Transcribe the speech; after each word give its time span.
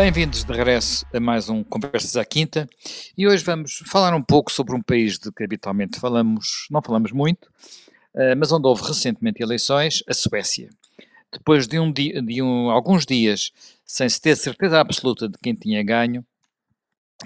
Bem-vindos 0.00 0.44
de 0.44 0.52
regresso 0.52 1.04
a 1.12 1.18
mais 1.18 1.48
um 1.48 1.64
Conversas 1.64 2.16
à 2.16 2.24
Quinta 2.24 2.68
e 3.16 3.26
hoje 3.26 3.42
vamos 3.42 3.82
falar 3.84 4.14
um 4.14 4.22
pouco 4.22 4.52
sobre 4.52 4.76
um 4.76 4.80
país 4.80 5.18
de 5.18 5.32
que 5.32 5.42
habitualmente 5.42 5.98
falamos, 5.98 6.68
não 6.70 6.80
falamos 6.80 7.10
muito, 7.10 7.50
eh, 8.14 8.36
mas 8.36 8.52
onde 8.52 8.68
houve 8.68 8.84
recentemente 8.84 9.42
eleições, 9.42 10.04
a 10.06 10.14
Suécia. 10.14 10.70
Depois 11.32 11.66
de, 11.66 11.80
um 11.80 11.90
dia, 11.90 12.22
de 12.22 12.40
um, 12.40 12.70
alguns 12.70 13.04
dias 13.04 13.50
sem 13.84 14.08
se 14.08 14.20
ter 14.20 14.36
certeza 14.36 14.78
absoluta 14.78 15.28
de 15.28 15.36
quem 15.36 15.52
tinha 15.52 15.82
ganho, 15.82 16.24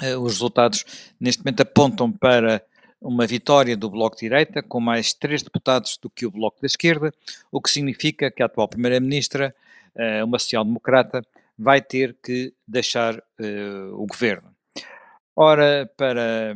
eh, 0.00 0.16
os 0.16 0.32
resultados 0.32 1.12
neste 1.20 1.44
momento 1.44 1.61
apontam 1.61 2.11
para 2.11 2.64
uma 2.98 3.26
vitória 3.26 3.76
do 3.76 3.90
Bloco 3.90 4.16
de 4.16 4.22
Direita, 4.22 4.62
com 4.62 4.80
mais 4.80 5.12
três 5.12 5.43
deputados 5.43 5.98
do 5.98 6.08
que 6.08 6.25
o 6.25 6.30
Bloco 6.30 6.58
da 6.58 6.66
Esquerda, 6.66 7.12
o 7.50 7.61
que 7.61 7.70
significa 7.70 8.30
que 8.30 8.43
a 8.43 8.46
atual 8.46 8.66
Primeira-Ministra, 8.66 9.54
eh, 9.94 10.25
uma 10.25 10.39
social-democrata, 10.39 11.22
vai 11.58 11.80
ter 11.80 12.16
que 12.22 12.52
deixar 12.66 13.16
uh, 13.18 13.94
o 13.94 14.06
governo. 14.06 14.52
Ora, 15.34 15.90
para 15.96 16.54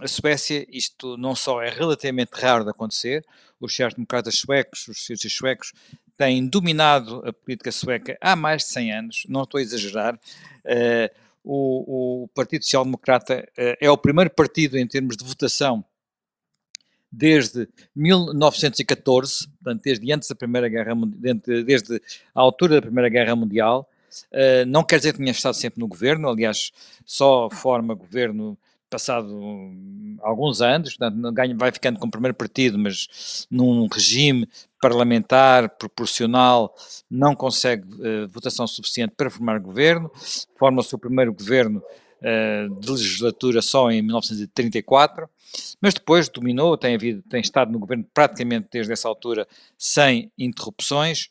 a 0.00 0.08
Suécia, 0.08 0.66
isto 0.70 1.16
não 1.18 1.34
só 1.34 1.60
é 1.60 1.68
relativamente 1.68 2.30
raro 2.32 2.64
de 2.64 2.70
acontecer, 2.70 3.24
os 3.60 3.72
sociais-democratas 3.72 4.36
suecos, 4.36 4.88
os 4.88 4.98
socialistas 4.98 5.32
suecos, 5.32 5.72
têm 6.16 6.46
dominado 6.46 7.22
a 7.26 7.32
política 7.32 7.70
sueca 7.70 8.16
há 8.20 8.34
mais 8.34 8.62
de 8.62 8.68
100 8.68 8.92
anos, 8.92 9.26
não 9.28 9.42
estou 9.42 9.58
a 9.58 9.62
exagerar. 9.62 10.14
Uh, 10.14 11.26
o, 11.44 12.24
o, 12.24 12.28
Partido 12.28 12.64
Social 12.64 12.84
Democrata 12.84 13.46
uh, 13.52 13.76
é 13.80 13.90
o 13.90 13.98
primeiro 13.98 14.30
partido 14.30 14.78
em 14.78 14.86
termos 14.86 15.16
de 15.16 15.24
votação 15.24 15.84
desde 17.12 17.68
1914, 17.94 19.48
portanto, 19.48 19.82
desde 19.82 20.12
antes 20.12 20.28
da 20.28 20.34
Primeira 20.34 20.68
Guerra 20.68 20.94
desde 21.64 22.00
a 22.34 22.40
altura 22.40 22.76
da 22.76 22.82
Primeira 22.82 23.08
Guerra 23.08 23.36
Mundial, 23.36 23.88
não 24.66 24.84
quer 24.84 24.98
dizer 24.98 25.12
que 25.12 25.18
tenha 25.18 25.30
estado 25.30 25.54
sempre 25.54 25.80
no 25.80 25.88
governo, 25.88 26.28
aliás, 26.28 26.70
só 27.04 27.48
forma 27.50 27.94
governo 27.94 28.58
passado 28.88 29.36
alguns 30.22 30.60
anos, 30.62 30.96
portanto, 30.96 31.32
ganha, 31.32 31.56
vai 31.56 31.72
ficando 31.72 31.98
com 31.98 32.06
o 32.06 32.10
primeiro 32.10 32.34
partido, 32.34 32.78
mas 32.78 33.46
num 33.50 33.86
regime 33.88 34.48
parlamentar 34.80 35.68
proporcional 35.70 36.74
não 37.10 37.34
consegue 37.34 37.84
uh, 37.94 38.28
votação 38.28 38.66
suficiente 38.66 39.14
para 39.16 39.30
formar 39.30 39.58
governo, 39.58 40.10
forma 40.56 40.80
o 40.80 40.84
seu 40.84 40.98
primeiro 40.98 41.32
governo 41.32 41.82
uh, 42.20 42.80
de 42.80 42.90
legislatura 42.90 43.60
só 43.60 43.90
em 43.90 44.02
1934, 44.02 45.28
mas 45.80 45.94
depois 45.94 46.28
dominou, 46.28 46.76
tem, 46.76 46.94
havido, 46.94 47.22
tem 47.28 47.40
estado 47.40 47.72
no 47.72 47.78
governo 47.78 48.06
praticamente 48.14 48.68
desde 48.70 48.92
essa 48.92 49.08
altura 49.08 49.46
sem 49.76 50.30
interrupções, 50.38 51.30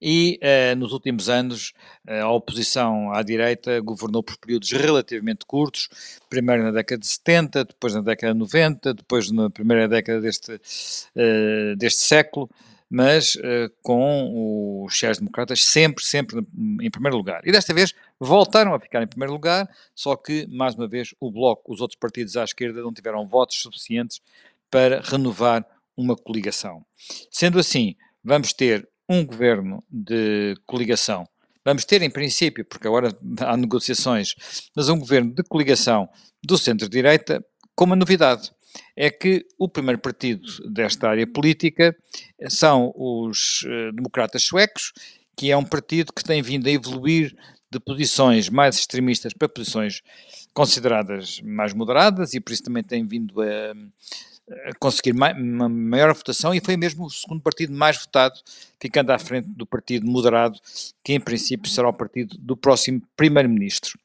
e 0.00 0.38
uh, 0.42 0.76
nos 0.76 0.92
últimos 0.92 1.28
anos 1.28 1.72
uh, 2.06 2.24
a 2.24 2.30
oposição 2.30 3.12
à 3.12 3.22
direita 3.22 3.80
governou 3.80 4.22
por 4.22 4.36
períodos 4.36 4.70
relativamente 4.72 5.46
curtos, 5.46 5.88
primeiro 6.28 6.62
na 6.62 6.70
década 6.70 7.00
de 7.00 7.06
70, 7.06 7.64
depois 7.64 7.94
na 7.94 8.00
década 8.00 8.32
de 8.32 8.38
90, 8.38 8.94
depois 8.94 9.30
na 9.30 9.48
primeira 9.48 9.88
década 9.88 10.20
deste, 10.20 10.52
uh, 10.52 11.76
deste 11.76 12.02
século, 12.02 12.50
mas 12.90 13.36
com 13.82 14.84
os 14.84 14.92
sociais-democratas 14.92 15.64
sempre, 15.64 16.04
sempre 16.04 16.46
em 16.80 16.90
primeiro 16.90 17.16
lugar. 17.16 17.40
E 17.44 17.50
desta 17.50 17.74
vez 17.74 17.92
voltaram 18.20 18.72
a 18.72 18.78
ficar 18.78 19.02
em 19.02 19.06
primeiro 19.06 19.32
lugar, 19.32 19.68
só 19.96 20.14
que, 20.14 20.46
mais 20.46 20.76
uma 20.76 20.86
vez, 20.86 21.12
o 21.18 21.28
Bloco, 21.28 21.72
os 21.72 21.80
outros 21.80 21.98
partidos 21.98 22.36
à 22.36 22.44
esquerda 22.44 22.82
não 22.82 22.92
tiveram 22.92 23.26
votos 23.26 23.60
suficientes 23.60 24.20
para 24.70 25.00
renovar 25.00 25.66
uma 25.96 26.14
coligação. 26.14 26.84
Sendo 27.30 27.58
assim, 27.58 27.96
vamos 28.22 28.52
ter 28.52 28.88
um 29.08 29.24
governo 29.24 29.82
de 29.90 30.54
coligação. 30.66 31.26
Vamos 31.64 31.84
ter, 31.84 32.02
em 32.02 32.10
princípio, 32.10 32.64
porque 32.64 32.86
agora 32.86 33.16
há 33.40 33.56
negociações, 33.56 34.34
mas 34.76 34.88
um 34.88 34.98
governo 34.98 35.32
de 35.32 35.42
coligação 35.42 36.08
do 36.44 36.58
centro-direita, 36.58 37.44
com 37.74 37.86
uma 37.86 37.96
novidade. 37.96 38.52
É 38.96 39.08
que 39.08 39.46
o 39.58 39.68
primeiro 39.68 40.00
partido 40.00 40.46
desta 40.68 41.08
área 41.08 41.26
política 41.26 41.96
são 42.48 42.92
os 42.96 43.62
uh, 43.62 43.92
democratas 43.92 44.42
suecos, 44.42 44.92
que 45.36 45.50
é 45.50 45.56
um 45.56 45.64
partido 45.64 46.12
que 46.12 46.24
tem 46.24 46.42
vindo 46.42 46.66
a 46.66 46.72
evoluir 46.72 47.34
de 47.70 47.80
posições 47.80 48.48
mais 48.48 48.76
extremistas 48.76 49.32
para 49.32 49.48
posições 49.48 50.02
consideradas 50.52 51.40
mais 51.40 51.72
moderadas 51.72 52.34
e 52.34 52.40
por 52.40 52.52
isso 52.52 52.62
também 52.62 52.82
tem 52.82 53.06
vindo 53.06 53.40
a, 53.40 53.74
conseguir 54.78 55.12
uma 55.12 55.68
maior 55.68 56.14
votação 56.14 56.54
e 56.54 56.60
foi 56.60 56.76
mesmo 56.76 57.06
o 57.06 57.10
segundo 57.10 57.40
partido 57.40 57.72
mais 57.72 57.96
votado, 57.98 58.38
ficando 58.80 59.10
à 59.10 59.18
frente 59.18 59.48
do 59.48 59.66
partido 59.66 60.06
moderado, 60.06 60.58
que 61.02 61.12
em 61.14 61.20
princípio 61.20 61.70
será 61.70 61.88
o 61.88 61.92
partido 61.92 62.36
do 62.38 62.56
próximo 62.56 63.02
primeiro-ministro. 63.16 63.98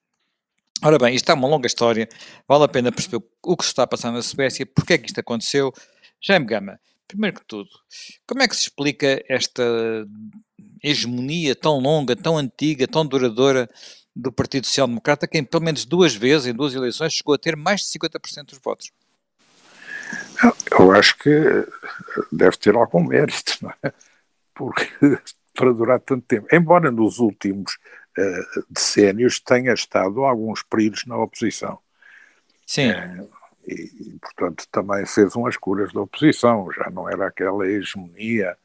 Ora 0.81 0.97
bem, 0.97 1.13
isto 1.13 1.29
é 1.29 1.33
uma 1.33 1.47
longa 1.47 1.67
história, 1.67 2.07
vale 2.47 2.63
a 2.63 2.67
pena 2.67 2.91
perceber 2.91 3.21
o 3.43 3.57
que 3.57 3.63
se 3.65 3.71
está 3.71 3.83
a 3.83 3.87
passar 3.87 4.11
na 4.11 4.21
Suécia, 4.21 4.65
porque 4.65 4.93
é 4.93 4.97
que 4.97 5.07
isto 5.07 5.19
aconteceu. 5.19 5.73
Jaime 6.21 6.45
Gama, 6.45 6.79
primeiro 7.05 7.37
que 7.39 7.45
tudo, 7.45 7.69
como 8.25 8.41
é 8.41 8.47
que 8.47 8.55
se 8.55 8.63
explica 8.63 9.21
esta 9.27 9.61
hegemonia 10.81 11.53
tão 11.53 11.79
longa, 11.79 12.15
tão 12.15 12.37
antiga, 12.37 12.87
tão 12.87 13.05
duradoura 13.05 13.69
do 14.15 14.31
Partido 14.31 14.65
Social 14.67 14.87
Democrata, 14.87 15.27
que 15.27 15.37
em 15.37 15.43
pelo 15.43 15.63
menos 15.63 15.83
duas 15.83 16.15
vezes, 16.15 16.47
em 16.47 16.53
duas 16.53 16.73
eleições, 16.73 17.13
chegou 17.13 17.35
a 17.35 17.37
ter 17.37 17.57
mais 17.57 17.81
de 17.81 17.87
50% 17.87 18.45
dos 18.45 18.59
votos? 18.59 18.89
Eu 20.71 20.91
acho 20.91 21.17
que 21.17 21.67
deve 22.31 22.57
ter 22.57 22.75
algum 22.75 23.03
mérito, 23.03 23.57
não 23.61 23.73
é? 23.83 23.93
Porque 24.53 24.87
para 25.55 25.73
durar 25.73 25.99
tanto 25.99 26.25
tempo, 26.25 26.47
embora 26.53 26.89
nos 26.91 27.19
últimos 27.19 27.77
uh, 28.17 28.63
decénios 28.69 29.39
tenha 29.39 29.73
estado 29.73 30.23
alguns 30.23 30.63
períodos 30.63 31.05
na 31.05 31.17
oposição. 31.17 31.79
Sim. 32.65 32.91
Uh, 32.91 33.29
e, 33.67 34.17
portanto, 34.21 34.65
também 34.71 35.05
fez 35.05 35.35
umas 35.35 35.57
curas 35.57 35.91
da 35.91 36.01
oposição, 36.01 36.71
já 36.71 36.89
não 36.89 37.09
era 37.09 37.27
aquela 37.27 37.67
hegemonia 37.67 38.57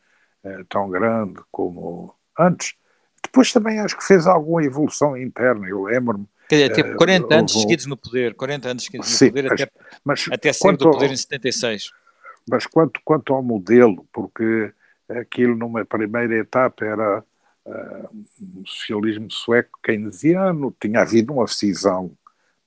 uh, 0.45 0.65
tão 0.67 0.89
grande 0.89 1.41
como 1.51 2.15
antes. 2.39 2.75
Depois 3.23 3.53
também 3.53 3.81
acho 3.81 3.97
que 3.97 4.05
fez 4.05 4.27
alguma 4.27 4.63
evolução 4.63 5.17
interna, 5.17 5.67
eu 5.69 5.83
lembro-me 5.83 6.29
Quer 6.49 6.69
dizer, 6.69 6.75
teve 6.75 6.95
40 6.97 7.27
uh, 7.27 7.39
anos 7.39 7.53
seguidos 7.53 7.87
no 7.87 7.97
poder, 7.97 8.35
40 8.35 8.69
anos 8.69 8.85
seguidos 8.85 9.09
sim, 9.09 9.27
no 9.27 9.31
poder, 9.33 9.51
mas, 9.51 9.61
até, 9.61 9.73
mas 10.05 10.25
até 10.31 10.53
sair 10.53 10.77
do 10.77 10.91
poder 10.91 11.07
ao, 11.07 11.13
em 11.13 11.17
76. 11.17 11.91
Mas 12.49 12.67
quanto, 12.67 13.01
quanto 13.05 13.33
ao 13.33 13.43
modelo, 13.43 14.07
porque 14.13 14.73
aquilo 15.09 15.57
numa 15.57 15.85
primeira 15.85 16.37
etapa 16.37 16.85
era 16.85 17.25
uh, 17.65 18.25
um 18.41 18.67
socialismo 18.67 19.31
sueco 19.31 19.79
keynesiano, 19.83 20.75
tinha 20.81 21.01
havido 21.01 21.33
uma 21.33 21.47
cisão, 21.47 22.13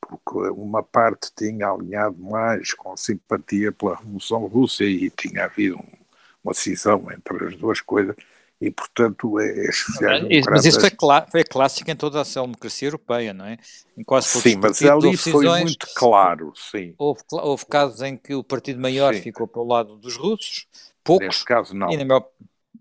porque 0.02 0.50
uma 0.52 0.82
parte 0.82 1.32
tinha 1.36 1.70
alinhado 1.70 2.18
mais 2.18 2.74
com 2.74 2.96
simpatia 2.98 3.72
pela 3.72 3.96
Revolução 3.98 4.46
Russa 4.48 4.84
e 4.84 5.09
tinha 5.12 5.46
havido 5.46 5.78
um, 5.78 5.98
uma 6.44 6.54
cisão 6.54 7.08
entre 7.12 7.46
as 7.46 7.56
duas 7.56 7.82
coisas 7.82 8.16
e, 8.59 8.72
portanto, 8.72 9.40
é, 9.40 9.68
é 9.68 10.41
Mas 10.50 10.66
isso 10.66 10.79
foi, 10.79 10.90
clá 10.90 11.28
foi 11.31 11.44
clássico 11.44 11.91
em 11.91 11.95
toda 11.95 12.22
a 12.22 12.23
democracia 12.23 12.88
europeia, 12.88 13.31
não 13.31 13.45
é? 13.45 13.57
Em 13.95 14.03
quase 14.03 14.34
todos 14.34 14.44
sim, 14.44 14.57
mas 14.57 14.81
ali 14.81 15.16
foi 15.16 15.45
muito 15.62 15.88
claro, 15.95 16.51
sim. 16.56 16.96
Houve, 16.97 17.22
houve 17.31 17.66
casos 17.67 18.01
em 18.01 18.17
que 18.17 18.34
o 18.34 18.44
partido 18.44 18.81
maior 18.81 19.13
sim. 19.13 19.22
ficou 19.22 19.47
para 19.47 19.62
o 19.62 19.67
lado 19.67 19.97
dos 19.97 20.17
russos, 20.17 20.67
poucos. 21.03 21.28
Neste 21.28 21.46
caso, 21.46 21.75
não. 21.75 21.88
Maior, 21.88 22.28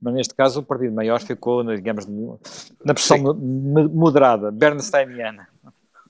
mas 0.01 0.15
neste 0.15 0.35
caso 0.35 0.61
o 0.61 0.63
partido 0.63 0.95
maior 0.95 1.21
ficou, 1.21 1.63
digamos, 1.63 2.07
na 2.83 2.95
pressão 2.95 3.19
moderada, 3.35 4.51
bernsteiniana. 4.51 5.47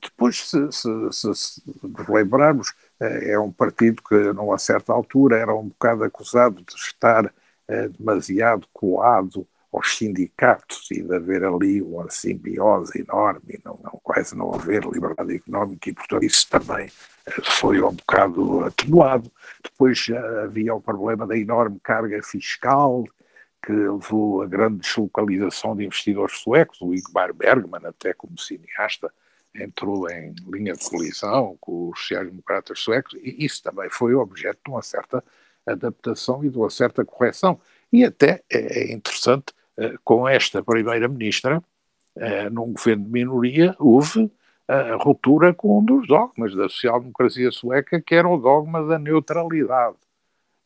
Depois, 0.01 0.49
se, 0.49 0.71
se, 0.71 0.89
se, 1.11 1.35
se 1.35 1.63
lembrarmos, 2.09 2.73
eh, 3.01 3.33
é 3.33 3.39
um 3.39 3.51
partido 3.51 4.01
que, 4.03 4.15
numa 4.33 4.59
certa 4.59 4.93
altura, 4.93 5.39
era 5.39 5.53
um 5.55 5.69
bocado 5.69 6.05
acusado 6.05 6.63
de 6.63 6.75
estar 6.77 7.33
eh, 7.67 7.89
demasiado 7.89 8.69
colado 8.73 9.47
aos 9.73 9.97
sindicatos 9.97 10.89
e 10.91 11.03
de 11.03 11.15
haver 11.15 11.45
ali 11.45 11.83
uma 11.83 12.09
simbiose 12.11 13.01
enorme, 13.01 13.61
não, 13.65 13.79
não, 13.83 14.01
quase 14.03 14.37
não 14.37 14.55
haver 14.55 14.85
liberdade 14.85 15.35
económica 15.37 15.91
e, 15.91 15.93
portanto, 15.93 16.25
isso 16.25 16.49
também 16.49 16.87
eh, 17.27 17.43
foi 17.43 17.81
um 17.83 17.93
bocado 17.93 18.65
atenuado. 18.65 19.31
Depois 19.63 20.07
havia 20.45 20.75
o 20.75 20.81
problema 20.81 21.27
da 21.27 21.37
enorme 21.37 21.79
carga 21.83 22.23
fiscal 22.23 23.05
que 23.65 23.73
levou 23.73 24.43
a 24.43 24.47
grande 24.47 24.79
deslocalização 24.79 25.75
de 25.75 25.85
investidores 25.85 26.39
suecos, 26.39 26.81
o 26.81 26.95
Igmar 26.95 27.35
Bergman, 27.35 27.85
até 27.85 28.15
como 28.15 28.39
cineasta, 28.39 29.13
entrou 29.53 30.09
em 30.09 30.35
linha 30.47 30.75
de 30.75 30.89
colisão 30.89 31.57
com 31.61 31.91
os 31.91 32.01
sociais-democratas 32.01 32.79
suecos, 32.79 33.15
e 33.15 33.45
isso 33.45 33.63
também 33.63 33.89
foi 33.91 34.15
objeto 34.15 34.61
de 34.65 34.71
uma 34.71 34.83
certa 34.83 35.25
adaptação 35.67 36.45
e 36.45 36.49
de 36.49 36.57
uma 36.57 36.71
certa 36.71 37.05
correção. 37.05 37.61
E 37.93 38.05
até 38.05 38.43
é, 38.51 38.91
é 38.91 38.93
interessante 38.93 39.47
eh, 39.49 39.56
com 40.05 40.29
esta 40.29 40.63
primeira-ministra, 40.63 41.63
eh, 42.17 42.49
num 42.51 42.73
governo 42.73 43.05
de 43.05 43.11
minoria, 43.11 43.77
houve 43.79 44.31
a 44.67 44.97
ruptura 44.97 45.55
com 45.55 45.79
um 45.79 45.85
dos 45.85 46.09
dogmas 46.09 46.55
da 46.55 46.69
social-democracia 46.69 47.51
sueca, 47.53 48.01
que 48.01 48.15
era 48.15 48.29
o 48.29 48.39
dogma 48.39 48.85
da 48.85 48.99
neutralidade, 48.99 49.97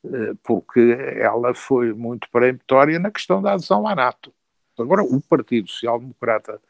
eh, 0.05 0.35
porque 0.43 0.97
ela 1.19 1.55
foi 1.55 1.93
muito 1.93 2.29
peremptória 2.31 2.99
na 2.99 3.11
questão 3.11 3.43
da 3.43 3.53
adesão 3.55 3.87
à 3.87 3.95
NATO. 3.95 4.33
Agora, 4.79 5.03
o 5.03 5.21
Partido 5.21 5.69
Social 5.69 5.99
Democrata 5.99 6.61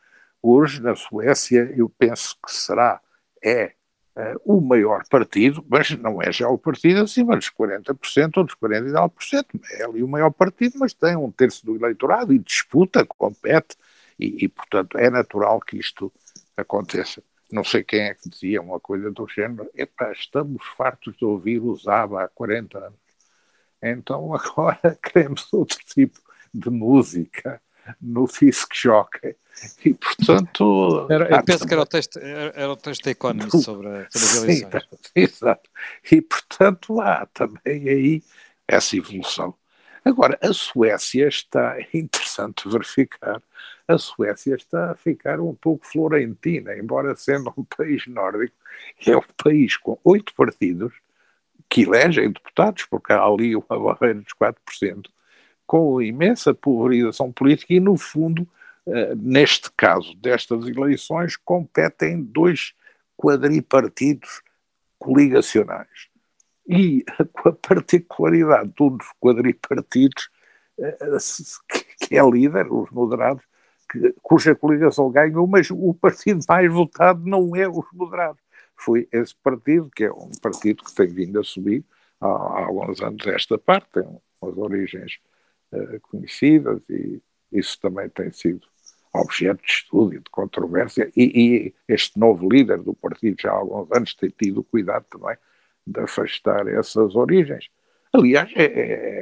hoje 0.43 0.83
na 0.83 0.97
Suécia 0.97 1.73
eu 1.77 1.89
penso 1.89 2.37
que 2.45 2.53
será, 2.53 3.01
é 3.45 3.73
uh, 4.21 4.41
o 4.45 4.61
maior 4.61 5.03
partido, 5.09 5.65
mas 5.69 5.91
não 5.91 6.21
é 6.21 6.33
já 6.33 6.49
o 6.49 6.59
partido 6.59 7.01
acima 7.01 7.37
dos 7.37 7.51
40% 7.51 8.37
ou 8.37 8.45
dos 8.45 8.55
49%, 8.55 9.45
é 9.73 9.85
ali 9.85 10.03
o 10.03 10.09
maior 10.09 10.31
partido, 10.31 10.79
mas 10.79 10.93
tem 10.93 11.17
um 11.17 11.31
terço 11.31 11.65
do 11.65 11.77
eleitorado 11.77 12.33
e 12.33 12.39
disputa, 12.39 13.05
compete, 13.07 13.77
e, 14.19 14.45
e 14.45 14.49
portanto 14.49 14.99
é 14.99 15.09
natural 15.09 15.61
que 15.61 15.79
isto 15.79 16.13
aconteça. 16.57 17.23
Não 17.51 17.65
sei 17.65 17.83
quem 17.83 18.03
é 18.03 18.15
que 18.15 18.29
dizia 18.29 18.63
uma 18.63 18.79
coisa 18.79 19.11
do 19.11 19.27
género, 19.27 19.69
epá, 19.75 20.13
estamos 20.13 20.63
fartos 20.77 21.17
de 21.17 21.25
ouvir 21.25 21.61
o 21.61 21.75
Zaba 21.75 22.25
há 22.25 22.29
40 22.29 22.79
anos. 22.79 22.99
Então 23.83 24.33
agora 24.35 24.99
queremos 25.03 25.53
outro 25.53 25.79
tipo 25.85 26.21
de 26.53 26.71
música 26.71 27.61
no 28.01 28.27
disc 28.27 28.69
jockey. 28.75 29.37
E, 29.85 29.95
portanto... 29.95 31.07
Era, 31.11 31.37
eu 31.37 31.45
penso 31.45 31.67
que 31.67 31.75
era 31.75 31.83
o 31.83 31.87
texto, 31.87 32.19
era, 32.19 32.53
era 32.55 32.73
o 32.73 32.77
texto 32.77 33.05
da 33.05 33.11
Economist 33.11 33.63
sobre, 33.63 33.89
sobre 33.89 34.07
as 34.09 34.37
eleições. 34.37 34.85
Exato. 35.15 35.71
E, 36.11 36.23
portanto, 36.23 37.01
há 37.01 37.27
também 37.27 37.89
aí 37.89 38.23
essa 38.67 38.97
evolução. 38.97 39.55
Agora, 40.05 40.39
a 40.43 40.53
Suécia 40.53 41.29
está, 41.29 41.79
é 41.79 41.89
interessante 41.93 42.69
verificar, 42.69 43.43
a 43.87 43.99
Suécia 43.99 44.55
está 44.55 44.93
a 44.93 44.95
ficar 44.95 45.41
um 45.41 45.55
pouco 45.55 45.87
florentina, 45.87 46.75
embora 46.77 47.15
sendo 47.17 47.53
um 47.57 47.65
país 47.65 48.07
nórdico, 48.07 48.55
é 49.07 49.17
um 49.17 49.23
país 49.37 49.77
com 49.77 49.99
oito 50.05 50.35
partidos 50.35 50.93
que 51.69 51.83
elegem 51.83 52.33
deputados, 52.33 52.87
porque 52.87 53.13
há 53.13 53.23
ali 53.23 53.55
uma 53.55 53.79
barreira 53.79 54.21
dos 54.21 54.33
4%, 54.33 55.07
com 55.71 56.03
imensa 56.03 56.53
pulverização 56.53 57.31
política 57.31 57.73
e, 57.75 57.79
no 57.79 57.97
fundo, 57.97 58.43
uh, 58.87 59.15
neste 59.15 59.71
caso 59.77 60.17
destas 60.17 60.67
eleições, 60.67 61.37
competem 61.37 62.21
dois 62.21 62.75
quadripartidos 63.17 64.43
coligacionais. 64.99 66.09
E 66.69 67.05
com 67.33 67.51
a 67.51 67.53
particularidade 67.53 68.73
de 68.77 68.83
um 68.83 68.97
dos 68.97 69.07
quadripartidos, 69.21 70.29
uh, 70.77 71.19
que 72.05 72.19
é 72.19 72.29
líder, 72.29 72.67
os 72.67 72.91
moderados, 72.91 73.45
cuja 74.21 74.57
coligação 74.57 75.09
ganhou, 75.09 75.47
mas 75.47 75.71
o 75.71 75.95
partido 75.95 76.41
mais 76.49 76.69
votado 76.73 77.25
não 77.25 77.55
é 77.55 77.69
os 77.69 77.87
moderados. 77.93 78.43
Foi 78.75 79.09
esse 79.13 79.37
partido, 79.37 79.89
que 79.95 80.03
é 80.03 80.13
um 80.13 80.33
partido 80.43 80.83
que 80.83 80.93
tem 80.93 81.07
vindo 81.07 81.39
a 81.39 81.45
subir 81.45 81.85
há, 82.21 82.27
há 82.27 82.65
alguns 82.67 83.01
anos 83.01 83.25
esta 83.29 83.57
parte, 83.57 83.87
tem 83.93 84.03
umas 84.43 84.59
origens 84.59 85.21
conhecidas 86.03 86.81
e 86.89 87.21
isso 87.53 87.79
também 87.81 88.09
tem 88.09 88.31
sido 88.33 88.67
objeto 89.13 89.63
de 89.65 89.71
estudo 89.73 90.15
e 90.15 90.19
de 90.19 90.31
controvérsia 90.31 91.11
e, 91.17 91.25
e, 91.25 91.75
este 91.89 92.19
novo 92.19 92.49
líder 92.49 92.81
do 92.83 92.95
partido 92.95 93.37
já 93.41 93.51
há 93.51 93.55
alguns 93.55 93.91
anos 93.93 94.15
tem 94.15 94.31
tido 94.31 94.63
cuidado 94.63 95.05
também 95.11 95.37
de 95.87 96.01
afastar 96.01 96.69
essas 96.69 97.17
origens. 97.17 97.69
Aliás, 98.13 98.51
é, 98.57 98.65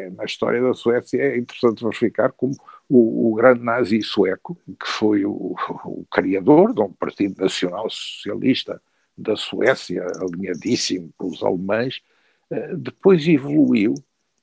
é, 0.06 0.10
na 0.10 0.24
história 0.24 0.62
da 0.62 0.72
Suécia 0.72 1.20
é 1.20 1.36
interessante 1.36 1.84
verificar 1.84 2.32
como 2.32 2.54
o, 2.88 3.32
o 3.32 3.34
grande 3.34 3.62
nazi 3.62 4.00
sueco, 4.00 4.58
que 4.66 4.88
foi 4.88 5.24
o, 5.26 5.54
o, 5.84 6.06
criador 6.10 6.74
de 6.74 6.80
um 6.80 6.92
partido 6.92 7.40
nacional 7.40 7.88
socialista 7.90 8.80
da 9.16 9.36
Suécia, 9.36 10.06
alinhadíssimo 10.20 11.12
pelos 11.18 11.42
alemães, 11.42 12.00
uh, 12.50 12.76
depois 12.78 13.26
evoluiu 13.28 13.94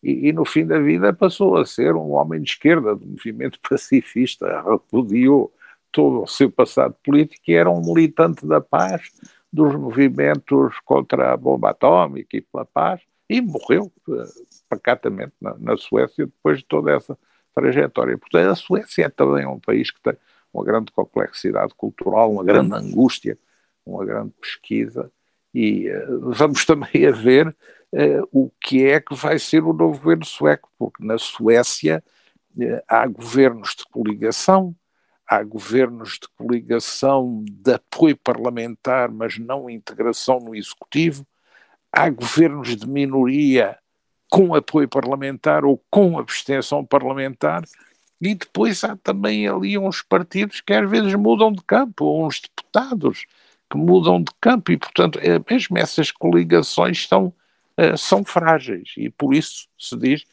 e, 0.05 0.29
e, 0.29 0.31
no 0.31 0.45
fim 0.45 0.67
da 0.67 0.77
vida 0.77 1.11
passou 1.11 1.57
a 1.57 1.65
ser 1.65 1.95
um 1.95 2.11
homem 2.11 2.39
de 2.39 2.51
esquerda, 2.51 2.95
do 2.95 3.07
movimento 3.07 3.59
pacifista, 3.67 4.61
repudiou 4.61 5.51
todo 5.91 6.21
o 6.21 6.27
seu 6.27 6.51
passado 6.51 6.95
político 7.03 7.41
e 7.47 7.55
era 7.55 7.71
um 7.71 7.81
militante 7.81 8.45
da 8.45 8.61
paz, 8.61 9.01
dos 9.51 9.73
movimentos 9.75 10.79
contra 10.85 11.33
a 11.33 11.37
bomba 11.37 11.71
atómica 11.71 12.37
e 12.37 12.41
pela 12.41 12.65
paz, 12.65 13.01
e 13.27 13.41
morreu 13.41 13.91
uh, 14.07 14.25
pacatamente 14.69 15.33
na, 15.41 15.55
na, 15.57 15.75
Suécia 15.75 16.27
depois 16.27 16.59
de 16.59 16.65
toda 16.65 16.91
essa 16.91 17.17
trajetória. 17.55 18.15
Portanto, 18.15 18.51
a 18.51 18.55
Suécia 18.55 19.05
é 19.05 19.09
também 19.09 19.47
um 19.47 19.59
país 19.59 19.89
que 19.89 19.99
tem 20.01 20.13
uma 20.53 20.63
grande 20.63 20.91
complexidade 20.91 21.73
cultural, 21.75 22.31
uma 22.31 22.43
grande 22.43 22.75
angústia, 22.75 23.39
uma 23.83 24.05
grande 24.05 24.33
pesquisa, 24.39 25.11
e 25.51 25.89
uh, 25.89 26.31
vamos 26.31 26.63
também 26.63 27.07
a 27.07 27.11
ver 27.11 27.55
uh, 27.95 28.27
o 28.31 28.51
que 28.59 28.85
é 28.85 28.99
que 28.99 29.15
vai 29.15 29.39
ser 29.39 29.63
o 29.63 29.73
novo 29.73 29.97
governo 29.99 30.25
sueco, 30.25 30.69
porque 30.77 31.03
na 31.03 31.17
Suécia 31.17 32.03
uh, 32.57 32.81
há 32.87 33.07
governos 33.07 33.75
de 33.75 33.85
coligação, 33.85 34.75
há 35.25 35.41
governos 35.41 36.19
de 36.19 36.27
coligação 36.37 37.43
de 37.49 37.73
apoio 37.73 38.17
parlamentar, 38.17 39.09
mas 39.09 39.39
não 39.39 39.69
integração 39.69 40.39
no 40.39 40.53
executivo, 40.53 41.25
há 41.91 42.09
governos 42.09 42.75
de 42.75 42.87
minoria 42.87 43.77
com 44.29 44.53
apoio 44.53 44.89
parlamentar 44.89 45.63
ou 45.63 45.81
com 45.89 46.19
abstenção 46.19 46.85
parlamentar, 46.85 47.63
e 48.21 48.35
depois 48.35 48.83
há 48.83 48.95
também 48.97 49.47
ali 49.47 49.77
uns 49.77 50.01
partidos 50.01 50.61
que 50.61 50.73
às 50.73 50.89
vezes 50.89 51.13
mudam 51.15 51.51
de 51.51 51.63
campo, 51.63 52.05
ou 52.05 52.25
uns 52.25 52.41
deputados 52.41 53.25
que 53.69 53.77
mudam 53.77 54.21
de 54.21 54.31
campo, 54.41 54.71
e 54.71 54.77
portanto, 54.77 55.19
é, 55.21 55.39
mesmo 55.49 55.77
essas 55.77 56.11
coligações 56.11 56.97
uh, 56.97 57.33
são 57.97 58.23
frágeis 58.23 58.93
e 58.97 59.09
por 59.09 59.33
isso 59.33 59.67
se 59.77 59.97
diz 59.97 60.25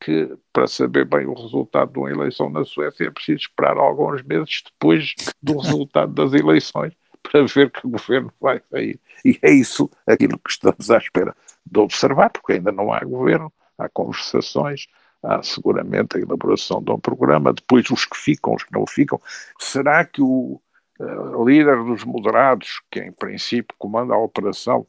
que 0.00 0.36
para 0.52 0.66
saber 0.66 1.06
bem 1.06 1.26
o 1.26 1.34
resultado 1.34 1.92
de 1.92 1.98
uma 1.98 2.10
eleição 2.10 2.50
na 2.50 2.64
Suécia 2.64 3.06
é 3.06 3.10
preciso 3.10 3.40
esperar 3.40 3.76
alguns 3.76 4.22
meses 4.22 4.62
depois 4.64 5.14
do 5.42 5.58
resultado 5.58 6.12
das 6.12 6.32
eleições 6.34 6.92
para 7.22 7.42
ver 7.46 7.70
que 7.70 7.88
governo 7.88 8.30
vai 8.38 8.60
sair. 8.70 9.00
E 9.24 9.38
é 9.42 9.50
isso 9.50 9.90
aquilo 10.06 10.38
que 10.38 10.50
estamos 10.50 10.90
à 10.90 10.98
espera 10.98 11.34
de 11.64 11.80
observar, 11.80 12.30
porque 12.30 12.52
ainda 12.52 12.70
não 12.70 12.92
há 12.92 13.00
governo, 13.00 13.50
há 13.78 13.88
conversações, 13.88 14.86
há 15.22 15.42
seguramente 15.42 16.18
a 16.18 16.20
elaboração 16.20 16.82
de 16.82 16.92
um 16.92 16.98
programa, 16.98 17.54
depois 17.54 17.90
os 17.90 18.04
que 18.04 18.16
ficam, 18.16 18.54
os 18.54 18.62
que 18.62 18.72
não 18.72 18.86
ficam. 18.86 19.20
Será 19.58 20.04
que 20.04 20.20
o 20.20 20.60
uh, 21.00 21.44
líder 21.48 21.82
dos 21.82 22.04
moderados, 22.04 22.82
que 22.90 23.00
em 23.00 23.12
princípio 23.12 23.74
comanda 23.78 24.12
a 24.12 24.18
operação, 24.18 24.86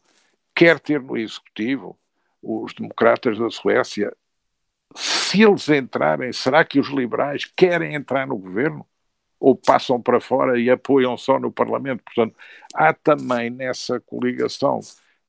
quer 0.55 0.79
ter 0.79 1.01
no 1.01 1.17
Executivo 1.17 1.97
os 2.41 2.73
democratas 2.73 3.37
da 3.37 3.49
Suécia, 3.49 4.15
se 4.95 5.41
eles 5.41 5.67
entrarem, 5.67 6.31
será 6.31 6.63
que 6.63 6.79
os 6.79 6.87
liberais 6.87 7.45
querem 7.45 7.95
entrar 7.95 8.25
no 8.25 8.37
governo? 8.37 8.85
Ou 9.37 9.55
passam 9.55 10.01
para 10.01 10.21
fora 10.21 10.59
e 10.59 10.69
apoiam 10.69 11.17
só 11.17 11.39
no 11.39 11.51
Parlamento? 11.51 12.01
Portanto, 12.03 12.35
há 12.73 12.93
também 12.93 13.49
nessa 13.49 13.99
coligação 13.99 14.79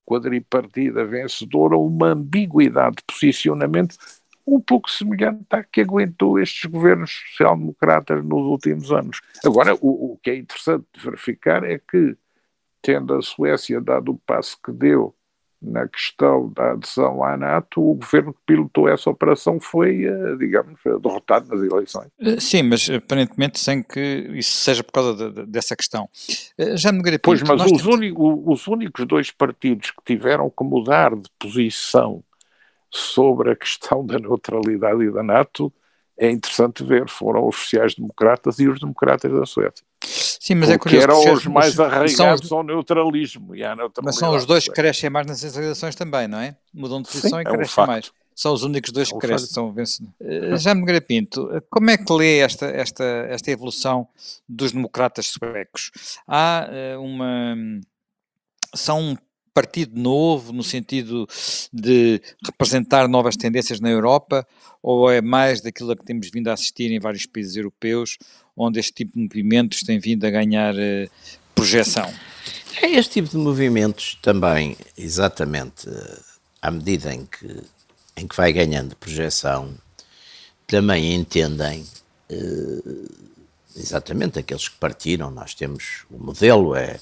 quadripartida 0.06 1.04
vencedora 1.04 1.76
uma 1.76 2.08
ambiguidade 2.08 2.96
de 2.96 3.02
posicionamento 3.02 3.96
um 4.46 4.60
pouco 4.60 4.88
semelhante 4.88 5.44
à 5.50 5.64
que 5.64 5.80
aguentou 5.80 6.38
estes 6.38 6.70
governos 6.70 7.10
social-democratas 7.10 8.24
nos 8.24 8.42
últimos 8.42 8.92
anos. 8.92 9.20
Agora, 9.44 9.74
o, 9.74 10.12
o 10.12 10.20
que 10.22 10.30
é 10.30 10.36
interessante 10.36 10.86
verificar 10.96 11.64
é 11.64 11.78
que 11.78 12.16
tendo 12.80 13.14
a 13.14 13.20
Suécia 13.20 13.80
dado 13.80 14.12
o 14.12 14.18
passo 14.18 14.56
que 14.64 14.70
deu 14.70 15.15
na 15.60 15.88
questão 15.88 16.52
da 16.54 16.72
adesão 16.72 17.24
à 17.24 17.36
NATO, 17.36 17.80
o 17.80 17.94
governo 17.94 18.32
que 18.32 18.40
pilotou 18.46 18.88
essa 18.88 19.08
operação 19.08 19.58
foi, 19.58 20.04
eh, 20.04 20.36
digamos, 20.38 20.78
derrotado 21.02 21.48
nas 21.48 21.60
eleições. 21.60 22.08
Eh, 22.20 22.38
sim, 22.38 22.62
mas 22.62 22.88
aparentemente 22.90 23.58
sem 23.58 23.82
que 23.82 24.00
isso 24.34 24.56
seja 24.58 24.84
por 24.84 24.92
causa 24.92 25.14
de, 25.14 25.34
de, 25.34 25.46
dessa 25.50 25.74
questão. 25.74 26.08
Eh, 26.58 26.76
já 26.76 26.92
me 26.92 27.02
Pinto, 27.02 27.20
Pois, 27.22 27.42
mas 27.42 27.62
os, 27.62 27.66
temos... 27.66 27.86
único, 27.86 28.42
os 28.50 28.66
únicos 28.66 29.06
dois 29.06 29.30
partidos 29.30 29.90
que 29.90 30.02
tiveram 30.04 30.50
que 30.50 30.64
mudar 30.64 31.14
de 31.14 31.28
posição 31.38 32.22
sobre 32.90 33.50
a 33.50 33.56
questão 33.56 34.04
da 34.04 34.18
neutralidade 34.18 35.02
e 35.02 35.10
da 35.10 35.22
NATO 35.22 35.72
é 36.18 36.30
interessante 36.30 36.82
ver, 36.82 37.08
foram 37.08 37.46
os 37.46 37.56
sociais-democratas 37.56 38.58
e 38.58 38.68
os 38.68 38.80
democratas 38.80 39.30
da 39.30 39.44
Suécia. 39.44 39.84
Sim, 40.46 40.54
mas 40.54 40.70
é 40.70 40.78
curioso. 40.78 41.02
eram 41.02 41.32
os 41.32 41.46
mais 41.46 41.80
arraigados 41.80 42.52
ao 42.52 42.62
neutralismo. 42.62 43.52
E 43.52 43.64
à 43.64 43.74
mas 44.00 44.14
são 44.14 44.32
os 44.32 44.46
dois 44.46 44.68
que 44.68 44.74
crescem 44.74 45.10
mais 45.10 45.26
nas 45.26 45.42
eleições 45.42 45.96
também, 45.96 46.28
não 46.28 46.38
é? 46.38 46.56
Mudam 46.72 47.02
de 47.02 47.08
posição 47.08 47.30
Sim, 47.30 47.44
e 47.44 47.48
é 47.48 47.50
crescem 47.50 47.82
um 47.82 47.86
mais. 47.88 48.12
São 48.32 48.52
os 48.52 48.62
únicos 48.62 48.92
dois 48.92 49.10
é 49.10 49.12
que 49.12 49.18
crescem, 49.18 49.48
são 49.48 49.72
vencedores. 49.72 50.14
Uh, 50.20 50.56
Já 50.56 50.72
me 50.72 51.00
Pinto, 51.00 51.50
como 51.68 51.90
é 51.90 51.98
que 51.98 52.12
lê 52.12 52.38
esta, 52.38 52.66
esta, 52.66 53.02
esta 53.28 53.50
evolução 53.50 54.06
dos 54.48 54.70
democratas 54.70 55.26
suecos? 55.26 55.90
Há 56.28 56.70
uh, 56.96 57.02
uma. 57.02 57.56
São 58.72 59.00
um 59.00 59.16
partido 59.52 59.98
novo 59.98 60.52
no 60.52 60.62
sentido 60.62 61.26
de 61.72 62.20
representar 62.44 63.08
novas 63.08 63.36
tendências 63.36 63.80
na 63.80 63.88
Europa 63.90 64.46
ou 64.80 65.10
é 65.10 65.20
mais 65.20 65.60
daquilo 65.60 65.90
a 65.90 65.96
que 65.96 66.04
temos 66.04 66.30
vindo 66.30 66.48
a 66.48 66.52
assistir 66.52 66.92
em 66.92 67.00
vários 67.00 67.26
países 67.26 67.56
europeus, 67.56 68.18
onde 68.56 68.80
este 68.80 68.92
tipo 68.92 69.12
de 69.14 69.22
movimentos 69.24 69.80
tem 69.80 69.98
vindo 69.98 70.24
a 70.24 70.30
ganhar 70.30 70.74
uh, 70.74 71.10
projeção? 71.54 72.12
É 72.80 72.90
este 72.90 73.14
tipo 73.14 73.28
de 73.28 73.36
movimentos 73.36 74.18
também, 74.22 74.76
exatamente, 74.96 75.88
à 76.60 76.70
medida 76.70 77.12
em 77.14 77.26
que, 77.26 77.62
em 78.16 78.26
que 78.26 78.36
vai 78.36 78.52
ganhando 78.52 78.96
projeção, 78.96 79.74
também 80.66 81.14
entendem 81.14 81.86
uh, 82.30 83.08
exatamente 83.76 84.38
aqueles 84.38 84.68
que 84.68 84.76
partiram. 84.76 85.30
Nós 85.30 85.54
temos 85.54 86.04
o 86.10 86.18
modelo, 86.18 86.74
é, 86.74 87.00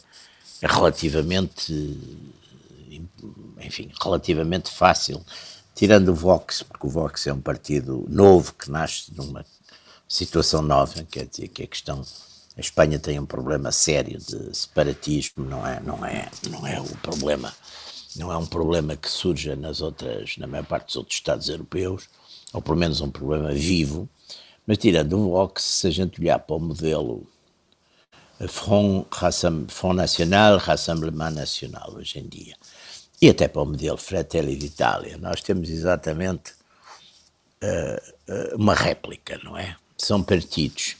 é 0.61 0.67
relativamente, 0.67 1.99
enfim, 3.61 3.91
relativamente 4.03 4.71
fácil, 4.71 5.25
tirando 5.75 6.09
o 6.09 6.15
Vox, 6.15 6.63
porque 6.63 6.87
o 6.87 6.91
Vox 6.91 7.27
é 7.27 7.33
um 7.33 7.41
partido 7.41 8.07
novo 8.09 8.55
que 8.55 8.71
nasce 8.71 9.13
numa 9.15 9.45
situação 10.09 10.63
nova, 10.63 11.05
quer 11.05 11.27
dizer 11.27 11.49
que 11.49 11.63
a 11.63 11.67
questão 11.67 12.05
a 12.57 12.61
Espanha 12.61 13.01
tem 13.01 13.19
um 13.19 13.27
problema 13.27 13.73
sério 13.73 14.19
de 14.19 14.57
separatismo, 14.57 15.45
não 15.45 15.67
é, 15.67 15.81
não 15.81 16.07
é, 16.07 16.31
não 16.49 16.65
é 16.67 16.81
o 16.81 16.97
problema, 16.99 17.53
não 18.15 18.31
é 18.31 18.37
um 18.37 18.47
problema 18.47 18.97
que 18.97 19.11
surja 19.11 19.57
nas 19.57 19.81
outras, 19.81 20.37
na 20.39 20.47
maior 20.47 20.65
parte 20.65 20.87
dos 20.87 20.97
outros 20.97 21.17
Estados 21.17 21.49
europeus, 21.49 22.09
ou 22.53 22.63
pelo 22.63 22.77
menos 22.77 23.01
um 23.01 23.11
problema 23.11 23.53
vivo. 23.53 24.09
Mas 24.65 24.79
tirando 24.79 25.19
o 25.19 25.31
Vox, 25.31 25.65
se 25.65 25.89
a 25.89 25.91
gente 25.91 26.21
olhar 26.21 26.39
para 26.39 26.55
o 26.55 26.61
modelo 26.61 27.27
Front, 28.49 29.07
Front 29.69 29.97
National, 29.97 30.59
Rassemblement 30.59 31.31
Nacional 31.31 31.93
hoje 31.97 32.21
em 32.21 32.29
dia, 32.29 32.55
e 33.21 33.29
até 33.29 33.49
para 33.49 33.63
o 33.63 33.67
modelo 33.67 33.97
Fratelli 33.97 34.55
d'Italia, 34.55 35.19
nós 35.19 35.41
temos 35.41 35.69
exatamente 35.71 36.53
uh, 37.63 38.33
uh, 38.33 38.57
uma 38.57 38.75
réplica, 38.75 39.41
não 39.43 39.59
é? 39.59 39.77
São 39.97 40.23
partidos 40.23 40.97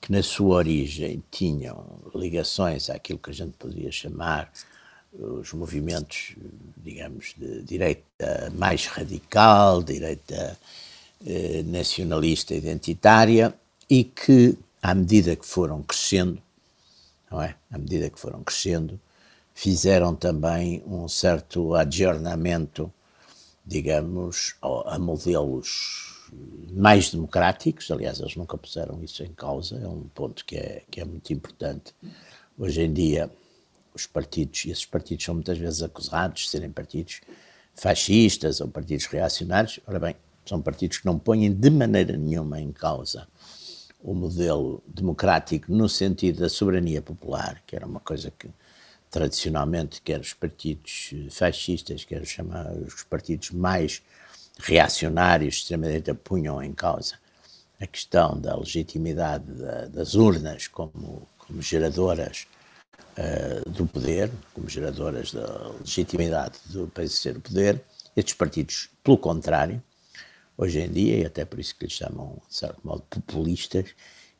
que 0.00 0.12
na 0.12 0.22
sua 0.22 0.56
origem 0.56 1.22
tinham 1.30 2.00
ligações 2.14 2.90
àquilo 2.90 3.18
que 3.18 3.30
a 3.30 3.34
gente 3.34 3.56
poderia 3.56 3.90
chamar 3.90 4.52
os 5.12 5.52
movimentos, 5.52 6.36
digamos, 6.76 7.34
de 7.36 7.62
direita 7.62 8.52
mais 8.54 8.86
radical, 8.86 9.82
direita 9.82 10.58
eh, 11.26 11.62
nacionalista 11.64 12.54
identitária, 12.54 13.54
e 13.88 14.04
que, 14.04 14.58
à 14.82 14.94
medida 14.94 15.34
que 15.34 15.46
foram 15.46 15.82
crescendo, 15.82 16.42
não 17.30 17.40
é? 17.40 17.54
À 17.70 17.78
medida 17.78 18.10
que 18.10 18.20
foram 18.20 18.42
crescendo, 18.42 19.00
fizeram 19.54 20.14
também 20.14 20.82
um 20.86 21.08
certo 21.08 21.74
adjornamento, 21.74 22.92
digamos, 23.64 24.54
a 24.60 24.98
modelos 24.98 26.15
mais 26.72 27.10
democráticos, 27.10 27.90
aliás, 27.90 28.20
eles 28.20 28.36
nunca 28.36 28.56
puseram 28.56 29.02
isso 29.02 29.22
em 29.22 29.32
causa, 29.32 29.78
é 29.78 29.88
um 29.88 30.02
ponto 30.02 30.44
que 30.44 30.56
é, 30.56 30.82
que 30.90 31.00
é 31.00 31.04
muito 31.04 31.32
importante. 31.32 31.94
Hoje 32.58 32.82
em 32.82 32.92
dia, 32.92 33.30
os 33.94 34.06
partidos, 34.06 34.64
e 34.64 34.70
esses 34.70 34.86
partidos 34.86 35.24
são 35.24 35.34
muitas 35.34 35.58
vezes 35.58 35.82
acusados 35.82 36.42
de 36.42 36.50
serem 36.50 36.70
partidos 36.70 37.20
fascistas 37.74 38.60
ou 38.60 38.68
partidos 38.68 39.06
reacionários, 39.06 39.80
ora 39.86 39.98
bem, 39.98 40.16
são 40.44 40.60
partidos 40.62 40.98
que 40.98 41.06
não 41.06 41.18
põem 41.18 41.52
de 41.52 41.70
maneira 41.70 42.16
nenhuma 42.16 42.60
em 42.60 42.72
causa 42.72 43.26
o 44.00 44.14
modelo 44.14 44.82
democrático 44.86 45.72
no 45.72 45.88
sentido 45.88 46.40
da 46.40 46.48
soberania 46.48 47.02
popular, 47.02 47.60
que 47.66 47.74
era 47.74 47.84
uma 47.86 47.98
coisa 47.98 48.30
que 48.30 48.48
tradicionalmente, 49.10 50.02
quer 50.02 50.20
os 50.20 50.34
partidos 50.34 51.14
fascistas, 51.30 52.04
quer 52.04 52.22
os 52.22 53.02
partidos 53.04 53.50
mais 53.50 54.02
reacionários 54.58 55.56
extremamente 55.56 56.12
punham 56.14 56.62
em 56.62 56.72
causa 56.72 57.14
a 57.80 57.86
questão 57.86 58.40
da 58.40 58.56
legitimidade 58.56 59.44
da, 59.52 59.86
das 59.86 60.14
urnas 60.14 60.66
como, 60.66 61.28
como 61.38 61.60
geradoras 61.60 62.46
uh, 63.18 63.70
do 63.70 63.86
poder, 63.86 64.30
como 64.54 64.68
geradoras 64.68 65.32
da 65.32 65.72
legitimidade 65.80 66.58
do 66.66 66.88
para 66.88 67.04
exercer 67.04 67.36
o 67.36 67.40
poder. 67.40 67.82
Estes 68.16 68.34
partidos, 68.34 68.88
pelo 69.04 69.18
contrário, 69.18 69.82
hoje 70.56 70.80
em 70.80 70.90
dia, 70.90 71.18
e 71.18 71.26
até 71.26 71.44
por 71.44 71.60
isso 71.60 71.76
que 71.76 71.84
lhes 71.84 71.92
chamam, 71.92 72.40
de 72.48 72.54
certo 72.54 72.80
modo, 72.82 73.02
populistas, 73.10 73.90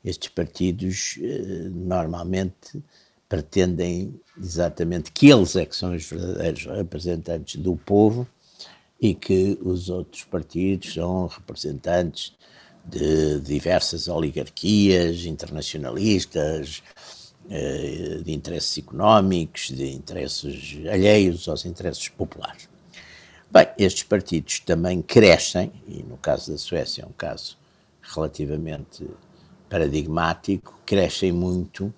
estes 0.02 0.30
partidos 0.30 1.18
uh, 1.18 1.70
normalmente 1.70 2.82
pretendem 3.28 4.18
exatamente 4.38 5.10
que 5.10 5.28
eles 5.28 5.56
é 5.56 5.66
que 5.66 5.74
são 5.74 5.94
os 5.94 6.08
verdadeiros 6.08 6.64
representantes 6.64 7.60
do 7.60 7.76
povo 7.76 8.26
e 9.00 9.14
que 9.14 9.58
os 9.62 9.88
outros 9.88 10.24
partidos 10.24 10.94
são 10.94 11.26
representantes 11.26 12.34
de 12.84 13.40
diversas 13.40 14.08
oligarquias 14.08 15.24
internacionalistas, 15.24 16.82
eh, 17.50 18.20
de 18.24 18.32
interesses 18.32 18.78
económicos, 18.78 19.68
de 19.68 19.90
interesses 19.92 20.78
alheios 20.90 21.48
aos 21.48 21.64
interesses 21.64 22.08
populares. 22.08 22.68
Bem, 23.50 23.68
estes 23.78 24.02
partidos 24.02 24.60
também 24.60 25.00
crescem, 25.02 25.72
e 25.86 26.02
no 26.02 26.16
caso 26.16 26.52
da 26.52 26.58
Suécia 26.58 27.02
é 27.02 27.06
um 27.06 27.12
caso 27.12 27.56
relativamente 28.02 29.08
paradigmático, 29.68 30.80
crescem 30.84 31.32
muito 31.32 31.92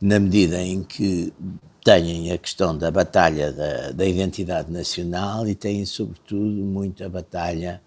na 0.00 0.18
medida 0.18 0.60
em 0.60 0.82
que 0.82 1.32
têm 1.84 2.32
a 2.32 2.38
questão 2.38 2.76
da 2.76 2.90
batalha 2.90 3.52
da, 3.52 3.90
da 3.90 4.06
identidade 4.06 4.72
nacional 4.72 5.46
e 5.46 5.54
têm, 5.54 5.84
sobretudo, 5.84 6.64
muito 6.64 7.04
a 7.04 7.08
batalha 7.10 7.80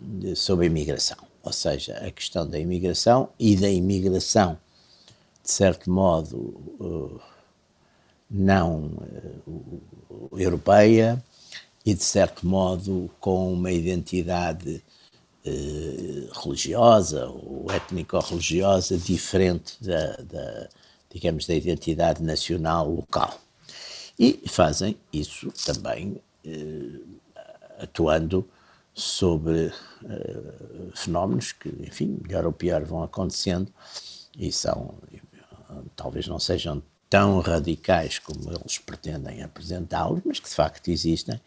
de, 0.00 0.34
sobre 0.34 0.66
a 0.66 0.68
imigração. 0.68 1.16
Ou 1.40 1.52
seja, 1.52 1.94
a 1.98 2.10
questão 2.10 2.46
da 2.46 2.58
imigração 2.58 3.30
e 3.38 3.54
da 3.54 3.70
imigração, 3.70 4.58
de 5.42 5.50
certo 5.50 5.88
modo, 5.90 6.36
uh, 6.80 7.20
não 8.28 8.90
uh, 9.46 10.38
europeia 10.38 11.22
e, 11.86 11.94
de 11.94 12.02
certo 12.02 12.44
modo, 12.44 13.08
com 13.20 13.52
uma 13.52 13.70
identidade 13.70 14.82
uh, 15.46 16.40
religiosa 16.42 17.28
ou 17.28 17.70
étnico-religiosa 17.70 18.98
diferente 18.98 19.76
da, 19.80 20.16
da 20.16 20.68
digamos, 21.10 21.46
da 21.46 21.54
identidade 21.54 22.22
nacional 22.22 22.88
local. 22.88 23.38
E 24.18 24.42
fazem 24.46 24.96
isso 25.12 25.52
também 25.64 26.20
eh, 26.44 27.00
atuando 27.78 28.48
sobre 28.94 29.72
eh, 30.04 30.90
fenómenos 30.94 31.52
que, 31.52 31.68
enfim, 31.80 32.18
melhor 32.22 32.44
ou 32.44 32.52
pior 32.52 32.84
vão 32.84 33.02
acontecendo 33.02 33.72
e 34.38 34.52
são, 34.52 34.94
talvez 35.96 36.26
não 36.26 36.38
sejam 36.38 36.82
tão 37.08 37.40
radicais 37.40 38.20
como 38.20 38.52
eles 38.52 38.78
pretendem 38.78 39.42
apresentá-los, 39.42 40.20
mas 40.24 40.38
que 40.38 40.48
de 40.48 40.54
facto 40.54 40.88
existem, 40.88 41.40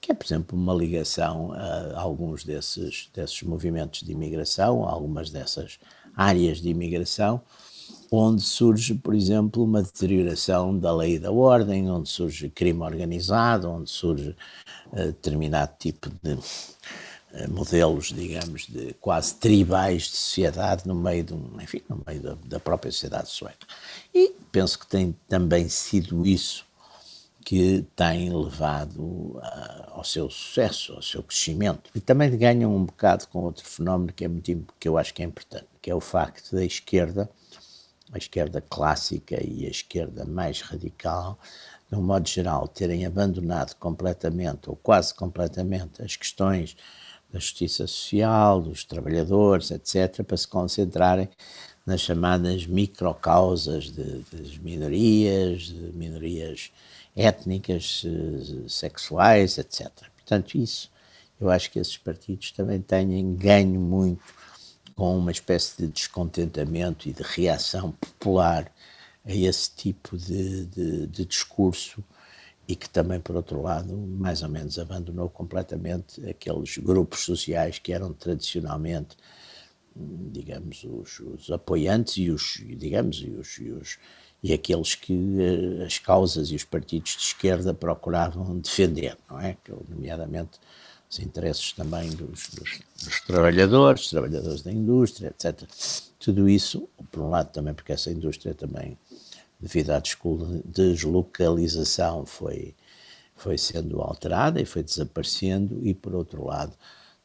que 0.00 0.10
é, 0.10 0.14
por 0.14 0.24
exemplo, 0.24 0.58
uma 0.58 0.72
ligação 0.72 1.52
a 1.52 2.00
alguns 2.00 2.44
desses, 2.44 3.10
desses 3.14 3.42
movimentos 3.42 4.00
de 4.00 4.12
imigração, 4.12 4.88
a 4.88 4.90
algumas 4.90 5.28
dessas 5.28 5.78
áreas 6.16 6.62
de 6.62 6.70
imigração, 6.70 7.42
onde 8.10 8.42
surge, 8.42 8.94
por 8.94 9.14
exemplo, 9.14 9.64
uma 9.64 9.82
deterioração 9.82 10.78
da 10.78 10.94
lei 10.94 11.14
e 11.14 11.18
da 11.18 11.32
ordem, 11.32 11.90
onde 11.90 12.08
surge 12.08 12.50
crime 12.50 12.82
organizado, 12.82 13.70
onde 13.70 13.90
surge 13.90 14.36
uh, 14.92 15.06
determinado 15.06 15.72
tipo 15.78 16.10
de 16.22 16.34
uh, 16.34 17.50
modelos, 17.50 18.08
digamos, 18.08 18.66
de 18.66 18.94
quase 19.00 19.34
tribais 19.36 20.02
de 20.02 20.16
sociedade 20.16 20.86
no 20.86 20.94
meio, 20.94 21.24
de 21.24 21.34
um, 21.34 21.60
enfim, 21.60 21.80
no 21.88 22.02
meio 22.06 22.20
da, 22.20 22.36
da 22.44 22.60
própria 22.60 22.92
sociedade 22.92 23.30
sueca. 23.30 23.66
E 24.14 24.34
penso 24.50 24.78
que 24.78 24.86
tem 24.86 25.16
também 25.26 25.68
sido 25.68 26.26
isso 26.26 26.66
que 27.44 27.84
tem 27.96 28.30
levado 28.34 29.00
uh, 29.00 29.40
ao 29.90 30.04
seu 30.04 30.30
sucesso, 30.30 30.92
ao 30.92 31.02
seu 31.02 31.22
crescimento. 31.22 31.90
E 31.94 32.00
também 32.00 32.36
ganham 32.36 32.76
um 32.76 32.84
bocado 32.84 33.26
com 33.28 33.40
outro 33.40 33.64
fenómeno 33.64 34.12
que 34.12 34.24
é 34.24 34.28
muito 34.28 34.66
que 34.78 34.88
eu 34.88 34.96
acho 34.98 35.12
que 35.14 35.22
é 35.22 35.24
importante, 35.24 35.66
que 35.80 35.90
é 35.90 35.94
o 35.94 36.00
facto 36.00 36.54
da 36.54 36.64
esquerda 36.64 37.28
a 38.12 38.18
esquerda 38.18 38.60
clássica 38.60 39.42
e 39.42 39.66
a 39.66 39.70
esquerda 39.70 40.24
mais 40.24 40.60
radical, 40.60 41.38
um 41.90 42.02
modo 42.02 42.28
geral, 42.28 42.68
terem 42.68 43.04
abandonado 43.04 43.74
completamente 43.76 44.68
ou 44.70 44.76
quase 44.76 45.14
completamente 45.14 46.02
as 46.02 46.16
questões 46.16 46.76
da 47.30 47.38
justiça 47.38 47.86
social, 47.86 48.60
dos 48.60 48.84
trabalhadores, 48.84 49.70
etc., 49.70 50.22
para 50.22 50.36
se 50.36 50.46
concentrarem 50.46 51.28
nas 51.84 52.00
chamadas 52.00 52.66
microcausas 52.66 53.90
de, 53.90 54.24
das 54.32 54.56
minorias, 54.58 55.62
de 55.62 55.92
minorias 55.94 56.70
étnicas, 57.16 58.04
sexuais, 58.68 59.58
etc. 59.58 59.90
Portanto, 60.16 60.56
isso, 60.56 60.90
eu 61.40 61.50
acho 61.50 61.70
que 61.70 61.78
esses 61.78 61.96
partidos 61.96 62.52
também 62.52 62.80
têm 62.80 63.34
ganho 63.34 63.80
muito 63.80 64.22
com 64.94 65.16
uma 65.16 65.30
espécie 65.30 65.82
de 65.82 65.88
descontentamento 65.88 67.08
e 67.08 67.12
de 67.12 67.22
reação 67.22 67.92
popular 67.92 68.70
a 69.24 69.34
esse 69.34 69.70
tipo 69.74 70.16
de, 70.16 70.66
de, 70.66 71.06
de, 71.06 71.24
discurso 71.24 72.02
e 72.66 72.76
que 72.76 72.88
também, 72.88 73.20
por 73.20 73.36
outro 73.36 73.60
lado, 73.62 73.96
mais 73.96 74.42
ou 74.42 74.48
menos 74.48 74.78
abandonou 74.78 75.28
completamente 75.28 76.28
aqueles 76.28 76.78
grupos 76.78 77.20
sociais 77.24 77.78
que 77.78 77.92
eram 77.92 78.12
tradicionalmente, 78.12 79.16
digamos, 79.94 80.84
os, 80.84 81.20
os 81.20 81.50
apoiantes 81.50 82.16
e 82.16 82.30
os, 82.30 82.62
digamos, 82.76 83.16
e 83.22 83.30
os, 83.30 83.58
e 83.58 83.70
os 83.70 83.98
e 84.42 84.52
aqueles 84.52 84.94
que 84.94 85.12
eh, 85.12 85.84
as 85.84 85.98
causas 85.98 86.50
e 86.50 86.56
os 86.56 86.64
partidos 86.64 87.12
de 87.12 87.22
esquerda 87.22 87.72
procuravam 87.72 88.58
defender, 88.58 89.16
não 89.30 89.40
é? 89.40 89.56
Nomeadamente 89.88 90.58
os 91.12 91.18
interesses 91.18 91.72
também 91.72 92.08
dos, 92.08 92.48
dos, 92.48 92.80
dos 93.04 93.20
trabalhadores, 93.20 94.08
trabalhadores 94.08 94.62
da 94.62 94.72
indústria, 94.72 95.28
etc. 95.28 95.68
Tudo 96.18 96.48
isso, 96.48 96.88
por 97.10 97.20
um 97.22 97.28
lado, 97.28 97.52
também 97.52 97.74
porque 97.74 97.92
essa 97.92 98.10
indústria 98.10 98.54
também, 98.54 98.96
devido 99.60 99.90
à 99.90 100.02
deslocalização, 100.64 102.24
foi, 102.24 102.74
foi 103.36 103.58
sendo 103.58 104.00
alterada 104.00 104.58
e 104.58 104.64
foi 104.64 104.82
desaparecendo, 104.82 105.78
e 105.86 105.92
por 105.92 106.14
outro 106.14 106.46
lado, 106.46 106.72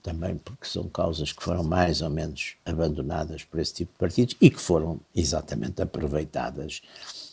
também 0.04 0.36
porque 0.36 0.68
são 0.68 0.90
causas 0.90 1.32
que 1.32 1.42
foram 1.42 1.64
mais 1.64 2.02
ou 2.02 2.10
menos 2.10 2.56
abandonadas 2.66 3.46
por 3.46 3.60
esse 3.60 3.74
tipo 3.74 3.94
de 3.94 4.00
partidos 4.00 4.36
e 4.42 4.50
que 4.50 4.60
foram 4.60 5.00
exatamente 5.16 5.82
aproveitadas. 5.82 6.82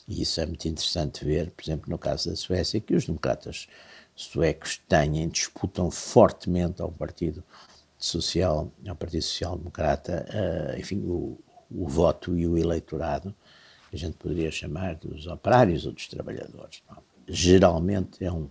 E 0.07 0.23
isso 0.23 0.41
é 0.41 0.47
muito 0.47 0.69
interessante 0.69 1.25
ver, 1.25 1.51
por 1.51 1.65
exemplo, 1.65 1.91
no 1.91 1.99
caso 1.99 2.31
da 2.31 2.37
Suécia, 2.37 2.81
que 2.81 2.95
os 2.95 3.07
democratas 3.07 3.67
suecos 4.15 4.81
têm, 4.89 5.29
disputam 5.29 5.91
fortemente 5.91 6.81
ao 6.81 6.91
Partido 6.91 7.43
Social, 7.99 8.71
ao 8.87 8.95
Partido 8.95 9.23
Social 9.23 9.57
Democrata, 9.57 10.27
uh, 10.29 10.79
enfim, 10.79 10.99
o, 10.99 11.39
o 11.71 11.89
voto 11.89 12.37
e 12.37 12.47
o 12.47 12.57
eleitorado, 12.57 13.35
a 13.93 13.97
gente 13.97 14.17
poderia 14.17 14.51
chamar 14.51 14.97
dos 14.97 15.27
operários 15.27 15.87
ou 15.87 15.93
dos 15.93 16.07
trabalhadores. 16.07 16.83
Não? 16.89 16.99
Geralmente 17.27 18.25
é 18.25 18.31
um, 18.31 18.49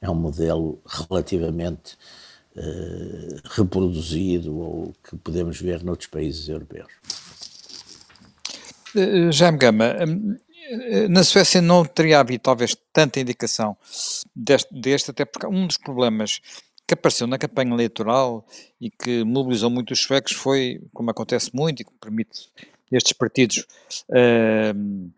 é 0.00 0.10
um 0.10 0.14
modelo 0.14 0.80
relativamente 0.86 1.96
uh, 2.56 3.40
reproduzido 3.50 4.58
ou 4.58 4.94
que 5.04 5.16
podemos 5.16 5.60
ver 5.60 5.82
noutros 5.84 6.08
países 6.08 6.48
europeus. 6.48 6.92
Uh, 8.94 9.30
Jaime 9.30 9.58
Gama, 9.58 9.94
na 11.08 11.22
Suécia 11.22 11.62
não 11.62 11.84
teria 11.84 12.18
havido 12.18 12.42
talvez 12.42 12.76
tanta 12.92 13.20
indicação 13.20 13.76
deste, 14.36 14.72
deste, 14.78 15.10
até 15.10 15.24
porque 15.24 15.46
um 15.46 15.66
dos 15.66 15.78
problemas 15.78 16.40
que 16.86 16.94
apareceu 16.94 17.26
na 17.26 17.38
campanha 17.38 17.72
eleitoral 17.72 18.46
e 18.80 18.90
que 18.90 19.24
mobilizou 19.24 19.70
muito 19.70 19.92
os 19.92 20.00
suecos 20.00 20.32
foi, 20.32 20.80
como 20.92 21.10
acontece 21.10 21.50
muito 21.54 21.80
e 21.80 21.84
que 21.84 21.92
permite 22.00 22.48
estes 22.92 23.12
partidos, 23.14 23.66
uh, 24.10 25.10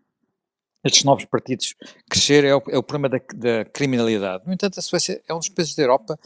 estes 0.83 1.03
novos 1.03 1.25
partidos 1.25 1.75
crescer, 2.09 2.45
é 2.45 2.55
o, 2.55 2.63
é 2.69 2.77
o 2.77 2.81
problema 2.81 3.09
da, 3.09 3.19
da, 3.35 3.65
criminalidade. 3.65 4.47
No 4.47 4.53
entanto, 4.53 4.79
a 4.79 4.81
Suécia 4.81 5.21
é 5.27 5.33
um 5.33 5.39
dos 5.39 5.49
países 5.49 5.75
da 5.75 5.83
Europa 5.83 6.17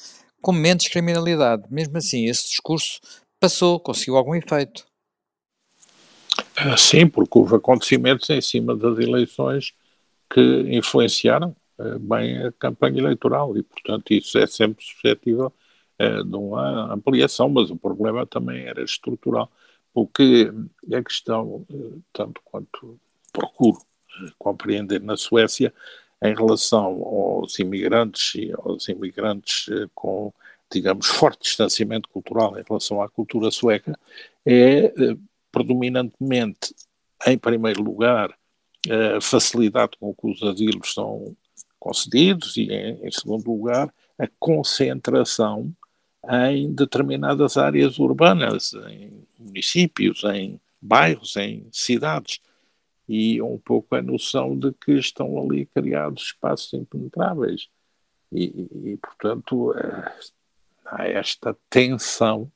com 0.41 0.53
menos 0.53 0.87
criminalidade. 0.87 1.63
Mesmo 1.69 1.97
assim, 1.97 2.25
esse 2.25 2.47
discurso 2.47 3.01
passou, 3.39 3.79
conseguiu 3.79 4.15
algum 4.15 4.35
efeito. 4.35 4.85
Ah, 6.55 6.77
sim, 6.77 7.07
porque 7.07 7.37
houve 7.37 7.55
acontecimentos 7.55 8.29
em 8.29 8.39
cima 8.39 8.75
das 8.75 8.97
eleições 8.97 9.73
que 10.29 10.41
influenciaram 10.69 11.55
bem 11.99 12.37
a 12.45 12.51
campanha 12.51 12.99
eleitoral 12.99 13.57
e, 13.57 13.63
portanto, 13.63 14.11
isso 14.11 14.37
é 14.37 14.45
sempre 14.45 14.83
suscetível 14.83 15.51
uh, 15.99 16.23
de 16.23 16.35
uma 16.35 16.93
ampliação, 16.93 17.49
mas 17.49 17.69
o 17.69 17.75
problema 17.75 18.25
também 18.25 18.65
era 18.65 18.83
estrutural, 18.83 19.51
porque 19.93 20.51
a 20.93 21.03
questão, 21.03 21.65
uh, 21.69 22.03
tanto 22.11 22.41
quanto 22.43 22.99
procuro 23.31 23.79
compreender 24.37 25.01
na 25.01 25.17
Suécia, 25.17 25.73
em 26.23 26.33
relação 26.33 27.03
aos 27.03 27.59
imigrantes 27.59 28.35
e 28.35 28.53
aos 28.53 28.87
imigrantes 28.87 29.65
com, 29.93 30.33
digamos, 30.71 31.07
forte 31.07 31.41
distanciamento 31.41 32.07
cultural 32.07 32.57
em 32.57 32.63
relação 32.67 33.01
à 33.01 33.09
cultura 33.09 33.51
sueca, 33.51 33.97
é 34.45 34.93
predominantemente, 35.51 36.73
em 37.27 37.37
primeiro 37.37 37.83
lugar, 37.83 38.33
a 38.89 39.19
facilidade 39.19 39.97
com 39.99 40.13
que 40.13 40.27
os 40.27 40.41
asilos 40.43 40.93
são 40.93 41.35
concedidos 41.83 42.55
e, 42.55 42.71
em, 42.71 43.05
em 43.05 43.11
segundo 43.11 43.51
lugar, 43.51 43.93
a 44.17 44.25
concentração 44.39 45.69
em 46.47 46.73
determinadas 46.73 47.57
áreas 47.57 47.99
urbanas, 47.99 48.73
em 48.89 49.27
municípios, 49.37 50.23
em 50.23 50.61
bairros, 50.81 51.35
em 51.35 51.67
cidades. 51.73 52.39
E 53.07 53.41
um 53.41 53.57
pouco 53.57 53.95
a 53.95 54.01
noção 54.01 54.57
de 54.57 54.71
que 54.71 54.93
estão 54.93 55.37
ali 55.37 55.65
criados 55.65 56.27
espaços 56.27 56.73
impenetráveis. 56.73 57.67
E, 58.31 58.65
e 58.85 58.97
portanto, 58.97 59.73
eh, 59.77 60.11
há 60.85 61.05
esta 61.05 61.53
tensão 61.69 62.49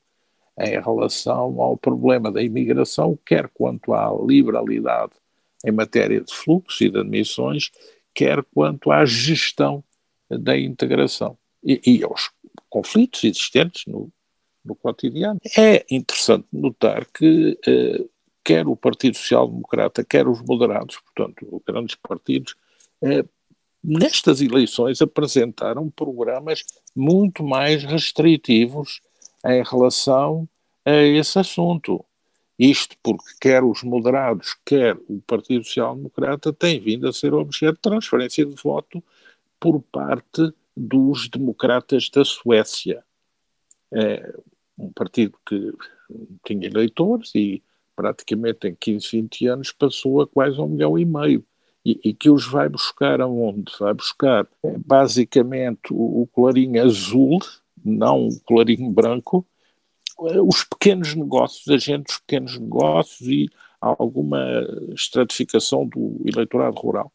em 0.58 0.80
relação 0.80 1.62
ao 1.62 1.75
problema 1.75 2.32
da 2.32 2.41
imigração, 2.41 3.19
quer 3.25 3.49
quanto 3.49 3.93
à 3.93 4.10
liberalidade 4.25 5.12
em 5.65 5.71
matéria 5.71 6.21
de 6.21 6.34
fluxo 6.34 6.84
e 6.84 6.89
de 6.89 6.99
admissões, 6.99 7.71
quer 8.17 8.43
quanto 8.45 8.89
à 8.89 9.06
gestão 9.06 9.84
da 10.27 10.58
integração 10.58 11.38
e, 11.63 11.80
e 11.86 12.03
aos 12.03 12.32
conflitos 12.67 13.23
existentes 13.23 13.84
no, 13.86 14.12
no 14.65 14.75
cotidiano. 14.75 15.39
É 15.56 15.86
interessante 15.91 16.47
notar 16.51 17.06
que 17.06 17.60
eh, 17.67 18.03
quer 18.43 18.67
o 18.67 18.75
Partido 18.75 19.15
Social 19.17 19.47
Democrata, 19.47 20.03
quer 20.03 20.27
os 20.27 20.41
moderados, 20.41 20.97
portanto, 20.97 21.62
grandes 21.63 21.95
partidos, 21.95 22.56
eh, 23.03 23.23
nestas 23.84 24.41
eleições 24.41 24.99
apresentaram 24.99 25.88
programas 25.88 26.63
muito 26.95 27.43
mais 27.43 27.84
restritivos 27.84 28.99
em 29.45 29.62
relação 29.63 30.49
a 30.84 31.03
esse 31.03 31.38
assunto. 31.38 32.03
Isto 32.58 32.96
porque 33.04 33.30
quer 33.39 33.63
os 33.63 33.84
moderados, 33.84 34.56
quer 34.65 34.98
o 35.08 35.22
Partido 35.28 35.63
Social 35.63 35.96
Democrata 35.96 36.52
têm 36.52 36.80
vindo 36.80 37.08
a 37.08 37.13
ser 37.13 37.34
objeto 37.34 37.76
de 37.76 37.82
transferência 37.82 38.46
de 38.46 38.56
voto 38.56 39.04
por 39.60 39.82
parte 39.82 40.52
dos 40.76 41.30
democratas 41.30 42.10
da 42.10 42.26
Suécia. 42.26 43.04
É 43.91 44.34
um 44.78 44.91
partido 44.91 45.38
que 45.46 45.74
tinha 46.46 46.67
eleitores 46.67 47.34
e 47.36 47.62
praticamente 47.96 48.67
em 48.67 48.76
15, 48.76 49.08
20 49.12 49.48
anos 49.48 49.72
passou 49.72 50.22
a 50.22 50.28
quase 50.28 50.60
um 50.60 50.67
milhão 50.67 50.98
e 50.98 51.06
meio. 51.06 51.43
E, 51.84 52.00
e 52.04 52.13
que 52.13 52.30
os 52.30 52.46
vai 52.46 52.67
buscar 52.67 53.22
aonde? 53.22 53.72
Vai 53.80 53.93
buscar 53.93 54.48
é, 54.63 54.78
basicamente 54.78 55.91
o, 55.91 56.24
o 56.24 56.28
colarinho 56.28 56.84
azul, 56.84 57.39
não 57.84 58.28
o 58.28 58.39
colarinho 58.41 58.91
branco, 58.91 59.46
os 60.17 60.63
pequenos 60.63 61.13
negócios, 61.15 61.67
agentes 61.67 62.15
dos 62.15 62.19
pequenos 62.19 62.58
negócios 62.58 63.27
e 63.27 63.49
alguma 63.80 64.43
estratificação 64.93 65.86
do 65.88 66.21
eleitorado 66.25 66.80
rural. 66.80 67.12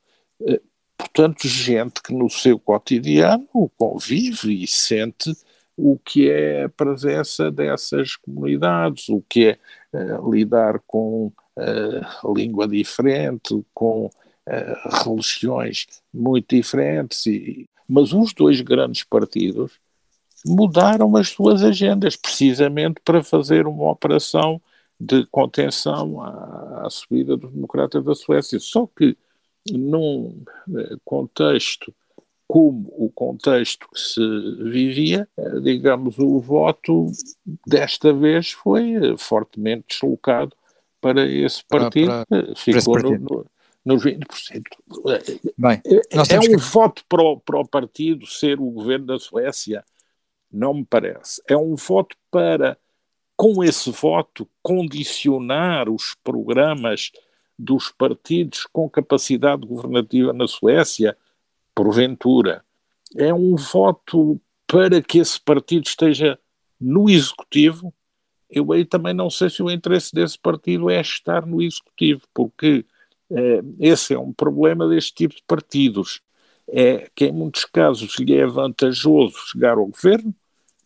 Eh, 0.46 0.60
portanto, 0.96 1.48
gente 1.48 2.00
que 2.02 2.14
no 2.14 2.30
seu 2.30 2.58
cotidiano 2.58 3.48
convive 3.76 4.62
e 4.62 4.66
sente 4.66 5.34
o 5.76 5.98
que 5.98 6.30
é 6.30 6.64
a 6.64 6.68
presença 6.68 7.50
dessas 7.50 8.16
comunidades, 8.16 9.08
o 9.08 9.22
que 9.28 9.48
é 9.48 9.58
uh, 9.92 10.32
lidar 10.32 10.80
com 10.86 11.32
uh, 11.56 12.34
língua 12.34 12.68
diferente, 12.68 13.64
com 13.74 14.06
uh, 14.06 15.04
religiões 15.04 15.86
muito 16.12 16.54
diferentes. 16.54 17.26
E, 17.26 17.66
mas 17.88 18.12
os 18.12 18.32
dois 18.32 18.60
grandes 18.60 19.02
partidos 19.02 19.80
mudaram 20.44 21.16
as 21.16 21.28
suas 21.28 21.62
agendas, 21.62 22.16
precisamente 22.16 23.00
para 23.04 23.22
fazer 23.22 23.66
uma 23.66 23.90
operação 23.90 24.60
de 24.98 25.26
contenção 25.26 26.20
à, 26.20 26.86
à 26.86 26.90
subida 26.90 27.36
dos 27.36 27.52
democratas 27.52 28.04
da 28.04 28.14
Suécia. 28.14 28.58
Só 28.60 28.86
que 28.86 29.16
num 29.70 30.42
eh, 30.76 30.96
contexto 31.04 31.92
como 32.46 32.92
o 32.98 33.10
contexto 33.10 33.88
que 33.88 33.98
se 33.98 34.20
vivia, 34.70 35.26
eh, 35.38 35.60
digamos, 35.60 36.18
o 36.18 36.38
voto 36.38 37.06
desta 37.66 38.12
vez 38.12 38.50
foi 38.50 38.92
eh, 38.92 39.16
fortemente 39.16 39.86
deslocado 39.88 40.54
para 41.00 41.26
esse 41.26 41.64
partido, 41.64 42.08
para, 42.08 42.26
para, 42.26 42.54
ficou 42.54 42.94
para 42.94 43.02
no, 43.04 43.18
no, 43.18 43.46
nos 43.84 44.04
20%. 44.04 44.62
Bem, 45.56 45.80
é, 45.86 46.34
é 46.34 46.38
um 46.38 46.42
que... 46.42 46.56
voto 46.56 47.02
para 47.08 47.22
o, 47.22 47.40
para 47.40 47.58
o 47.58 47.66
partido 47.66 48.26
ser 48.26 48.60
o 48.60 48.70
governo 48.70 49.06
da 49.06 49.18
Suécia 49.18 49.82
não 50.52 50.74
me 50.74 50.84
parece. 50.84 51.42
É 51.48 51.56
um 51.56 51.74
voto 51.74 52.16
para, 52.30 52.78
com 53.36 53.62
esse 53.64 53.90
voto, 53.90 54.48
condicionar 54.62 55.88
os 55.88 56.14
programas 56.22 57.10
dos 57.58 57.90
partidos 57.90 58.66
com 58.72 58.88
capacidade 58.88 59.66
governativa 59.66 60.32
na 60.32 60.46
Suécia, 60.46 61.16
porventura. 61.74 62.64
É 63.16 63.32
um 63.32 63.56
voto 63.56 64.40
para 64.66 65.02
que 65.02 65.18
esse 65.18 65.40
partido 65.40 65.86
esteja 65.86 66.38
no 66.80 67.08
executivo. 67.08 67.94
Eu 68.50 68.72
aí 68.72 68.84
também 68.84 69.14
não 69.14 69.30
sei 69.30 69.48
se 69.48 69.62
o 69.62 69.70
interesse 69.70 70.14
desse 70.14 70.38
partido 70.38 70.90
é 70.90 71.00
estar 71.00 71.46
no 71.46 71.62
executivo, 71.62 72.22
porque 72.34 72.84
eh, 73.30 73.62
esse 73.80 74.14
é 74.14 74.18
um 74.18 74.32
problema 74.32 74.88
deste 74.88 75.14
tipo 75.14 75.34
de 75.34 75.42
partidos. 75.46 76.20
É 76.68 77.10
que 77.14 77.26
em 77.26 77.32
muitos 77.32 77.64
casos 77.64 78.18
lhe 78.18 78.34
é 78.34 78.46
vantajoso 78.46 79.36
chegar 79.50 79.78
ao 79.78 79.86
governo, 79.86 80.34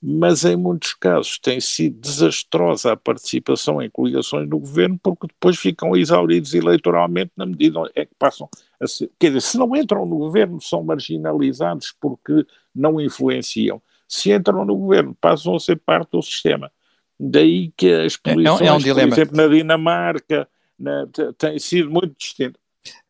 mas 0.08 0.44
em 0.44 0.54
muitos 0.54 0.94
casos 0.94 1.36
tem 1.36 1.60
sido 1.60 1.98
desastrosa 1.98 2.92
a 2.92 2.96
participação 2.96 3.82
em 3.82 3.90
coligações 3.90 4.48
do 4.48 4.56
governo, 4.56 4.96
porque 5.02 5.26
depois 5.26 5.58
ficam 5.58 5.96
exauridos 5.96 6.54
eleitoralmente 6.54 7.32
na 7.36 7.44
medida 7.44 7.80
em 7.96 8.06
que 8.06 8.14
passam 8.16 8.48
a 8.80 8.86
ser. 8.86 9.10
Quer 9.18 9.28
dizer, 9.28 9.40
se 9.40 9.58
não 9.58 9.74
entram 9.74 10.06
no 10.06 10.16
governo, 10.16 10.60
são 10.60 10.84
marginalizados 10.84 11.92
porque 12.00 12.46
não 12.72 13.00
influenciam. 13.00 13.82
Se 14.06 14.30
entram 14.30 14.64
no 14.64 14.76
governo, 14.76 15.12
passam 15.20 15.56
a 15.56 15.58
ser 15.58 15.74
parte 15.84 16.12
do 16.12 16.22
sistema. 16.22 16.70
Daí 17.18 17.72
que 17.76 17.90
as 17.90 18.16
posições, 18.16 18.60
é, 18.60 18.66
é 18.66 18.72
um 18.72 18.80
por 18.80 19.12
exemplo, 19.12 19.36
na 19.36 19.48
Dinamarca, 19.48 20.48
na, 20.78 21.08
tem 21.36 21.58
sido 21.58 21.90
muito 21.90 22.14
distinto. 22.16 22.60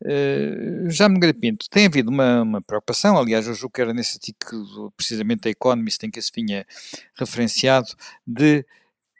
Uh, 0.01 0.89
já 0.89 1.09
me 1.09 1.33
Pinto, 1.33 1.69
tem 1.69 1.85
havido 1.85 2.09
uma, 2.09 2.41
uma, 2.41 2.61
preocupação, 2.61 3.17
aliás, 3.17 3.47
hoje 3.47 3.65
o 3.65 3.69
que 3.69 3.81
era 3.81 3.93
nesse 3.93 4.17
artigo, 4.17 4.91
precisamente 4.95 5.41
da 5.41 5.49
Economist, 5.49 6.05
em 6.05 6.11
que 6.11 6.21
se 6.21 6.31
vinha 6.33 6.65
referenciado, 7.15 7.87
de 8.25 8.65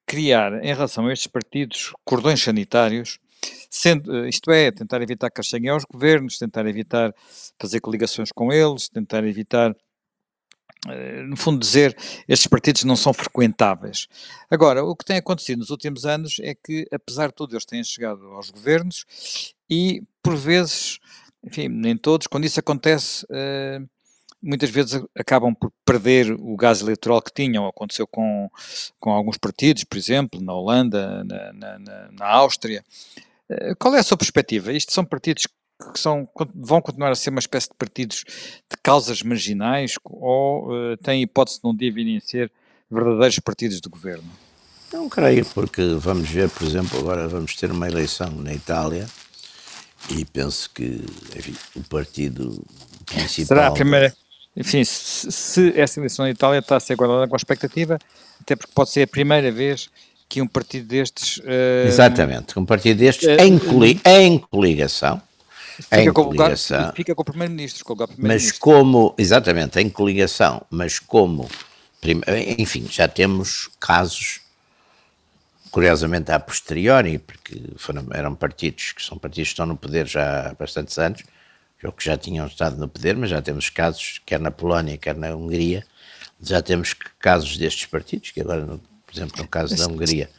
criar, 0.05 0.63
em 0.63 0.73
relação 0.73 1.07
a 1.07 1.13
estes 1.13 1.27
partidos, 1.27 1.93
cordões 2.05 2.41
sanitários, 2.41 3.19
sendo, 3.69 4.15
eh, 4.15 4.29
isto 4.29 4.49
é, 4.51 4.71
tentar 4.71 5.01
evitar 5.01 5.29
que 5.29 5.39
eles 5.39 5.49
cheguem 5.49 5.69
aos 5.69 5.83
governos, 5.83 6.37
tentar 6.37 6.65
evitar 6.65 7.13
fazer 7.59 7.81
coligações 7.81 8.31
com 8.31 8.51
eles, 8.51 8.87
tentar 8.89 9.23
evitar 9.25 9.75
eh, 10.87 11.23
no 11.23 11.35
fundo 11.35 11.59
dizer, 11.59 11.95
estes 12.27 12.47
partidos 12.47 12.83
não 12.83 12.95
são 12.95 13.13
frequentáveis. 13.13 14.07
Agora, 14.49 14.83
o 14.83 14.95
que 14.95 15.05
tem 15.05 15.17
acontecido 15.17 15.59
nos 15.59 15.69
últimos 15.69 16.05
anos 16.05 16.37
é 16.39 16.53
que, 16.53 16.87
apesar 16.91 17.27
de 17.27 17.35
tudo, 17.35 17.53
eles 17.53 17.65
têm 17.65 17.83
chegado 17.83 18.25
aos 18.27 18.49
governos 18.49 19.05
e, 19.69 20.03
por 20.27 20.35
vezes, 20.35 20.99
enfim, 21.41 21.69
nem 21.69 21.95
todos, 21.95 22.27
quando 22.27 22.43
isso 22.43 22.59
acontece, 22.59 23.25
uh, 23.27 23.89
muitas 24.43 24.69
vezes 24.69 25.01
acabam 25.17 25.55
por 25.55 25.71
perder 25.85 26.33
o 26.33 26.57
gás 26.57 26.81
eleitoral 26.81 27.21
que 27.21 27.31
tinham. 27.33 27.65
Aconteceu 27.65 28.05
com, 28.05 28.49
com 28.99 29.11
alguns 29.11 29.37
partidos, 29.37 29.85
por 29.85 29.97
exemplo, 29.97 30.41
na 30.41 30.53
Holanda, 30.53 31.23
na, 31.23 31.53
na, 31.53 31.79
na, 31.79 32.09
na 32.11 32.25
Áustria. 32.25 32.83
Uh, 33.49 33.73
qual 33.79 33.95
é 33.95 33.99
a 33.99 34.03
sua 34.03 34.17
perspectiva? 34.17 34.73
Isto 34.73 34.91
são 34.91 35.05
partidos 35.05 35.47
que 35.93 35.97
são, 35.97 36.27
vão 36.53 36.81
continuar 36.81 37.11
a 37.11 37.15
ser 37.15 37.29
uma 37.29 37.39
espécie 37.39 37.69
de 37.69 37.75
partidos 37.75 38.25
de 38.69 38.77
causas 38.83 39.21
marginais 39.21 39.93
ou 40.03 40.73
uh, 40.73 40.97
têm 40.97 41.21
hipótese 41.21 41.61
de 41.63 41.89
virem 41.89 42.17
a 42.17 42.21
ser 42.21 42.51
verdadeiros 42.91 43.39
partidos 43.39 43.79
de 43.79 43.87
governo? 43.87 44.29
Não 44.91 45.07
creio, 45.07 45.45
porque 45.45 45.81
vamos 45.97 46.27
ver, 46.29 46.49
por 46.49 46.67
exemplo, 46.67 46.99
agora 46.99 47.29
vamos 47.29 47.55
ter 47.55 47.71
uma 47.71 47.87
eleição 47.87 48.29
na 48.31 48.53
Itália 48.53 49.07
e 50.09 50.25
penso 50.25 50.69
que 50.73 51.03
enfim, 51.35 51.55
o 51.75 51.83
partido 51.83 52.63
principal. 53.05 53.45
Será 53.45 53.67
a 53.67 53.71
primeira. 53.71 54.13
Enfim, 54.55 54.83
se, 54.83 55.31
se 55.31 55.79
essa 55.79 55.99
eleição 55.99 56.25
na 56.25 56.31
Itália 56.31 56.59
está 56.59 56.77
a 56.77 56.79
ser 56.79 56.95
guardada 56.95 57.27
com 57.27 57.35
expectativa, 57.35 57.99
até 58.41 58.55
porque 58.55 58.71
pode 58.73 58.89
ser 58.89 59.03
a 59.03 59.07
primeira 59.07 59.51
vez 59.51 59.89
que 60.27 60.41
um 60.41 60.47
partido 60.47 60.87
destes. 60.87 61.37
Uh, 61.37 61.87
Exatamente, 61.87 62.57
um 62.57 62.65
partido 62.65 62.97
destes 62.97 63.27
uh, 63.27 63.41
em, 63.41 63.59
coli 63.59 64.01
em 64.05 64.39
coligação 64.39 65.21
Fica 65.77 66.01
em 66.01 66.11
com 66.11 66.25
coligação. 66.25 66.79
Lugar, 66.79 66.95
fica 66.95 67.15
com 67.15 67.21
o 67.21 67.25
Primeiro-Ministro, 67.25 67.85
Primeiro 67.85 68.17
Mas 68.17 68.51
como, 68.51 69.13
exatamente, 69.17 69.79
em 69.79 69.89
coligação, 69.89 70.65
mas 70.71 70.97
como, 70.97 71.47
enfim, 72.57 72.87
já 72.89 73.07
temos 73.07 73.69
casos, 73.79 74.41
curiosamente 75.77 76.31
a 76.31 76.39
posteriori, 76.39 77.19
porque 77.19 77.61
foram, 77.77 78.07
eram 78.11 78.33
partidos 78.33 78.93
que 78.93 79.03
são 79.03 79.15
partidos 79.15 79.49
que 79.49 79.53
estão 79.53 79.67
no 79.67 79.77
poder 79.77 80.07
já 80.07 80.47
há 80.49 80.53
bastantes 80.55 80.97
anos, 80.97 81.21
ou 81.83 81.91
que 81.91 82.03
já 82.03 82.17
tinham 82.17 82.47
estado 82.47 82.77
no 82.77 82.87
poder, 82.87 83.15
mas 83.15 83.29
já 83.29 83.43
temos 83.43 83.69
casos, 83.69 84.19
quer 84.25 84.39
na 84.39 84.49
Polónia, 84.49 84.97
quer 84.97 85.15
na 85.15 85.35
Hungria, 85.35 85.85
já 86.41 86.63
temos 86.63 86.95
casos 87.19 87.55
destes 87.59 87.85
partidos, 87.85 88.31
que 88.31 88.41
agora, 88.41 88.65
por 88.65 89.15
exemplo, 89.15 89.39
no 89.39 89.47
caso 89.47 89.75
da 89.75 89.85
Hungria, 89.85 90.31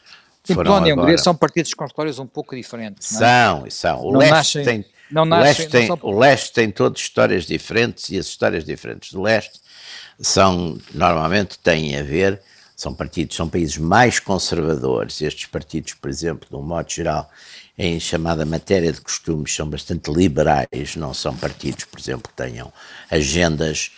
foram 0.45 0.73
Polónia 0.73 0.89
e 0.89 0.93
Hungria 0.93 1.17
são 1.17 1.33
partidos 1.33 1.73
com 1.73 1.85
histórias 1.85 2.19
um 2.19 2.27
pouco 2.27 2.53
diferentes. 2.53 3.09
Não 3.13 3.19
é? 3.19 3.21
São, 3.21 3.69
são. 3.69 4.01
O 4.01 4.11
não 4.11 4.19
leste 4.19 4.33
nascem... 4.33 4.65
tem 4.65 4.85
não 5.09 5.23
nascem, 5.23 5.45
leste 5.45 5.69
tem, 5.69 5.87
só... 5.87 5.97
o 6.01 6.19
leste 6.19 6.51
tem 6.51 6.69
todas 6.69 6.99
histórias 6.99 7.45
diferentes 7.45 8.09
e 8.09 8.17
as 8.17 8.25
histórias 8.25 8.65
diferentes 8.65 9.13
do 9.13 9.21
leste 9.21 9.61
são, 10.19 10.77
normalmente, 10.93 11.57
têm 11.59 11.97
a 11.97 12.03
ver, 12.03 12.41
são 12.79 12.93
partidos, 12.93 13.35
são 13.35 13.49
países 13.49 13.77
mais 13.77 14.19
conservadores. 14.19 15.21
Estes 15.21 15.47
partidos, 15.47 15.93
por 15.95 16.09
exemplo, 16.09 16.47
de 16.49 16.55
um 16.55 16.61
modo 16.61 16.89
geral, 16.89 17.29
em 17.77 17.99
chamada 17.99 18.45
matéria 18.45 18.89
de 18.93 19.01
costumes, 19.01 19.53
são 19.53 19.69
bastante 19.69 20.09
liberais, 20.09 20.95
não 20.95 21.13
são 21.13 21.35
partidos, 21.35 21.83
por 21.83 21.99
exemplo, 21.99 22.31
que 22.31 22.41
tenham 22.41 22.71
agendas 23.11 23.91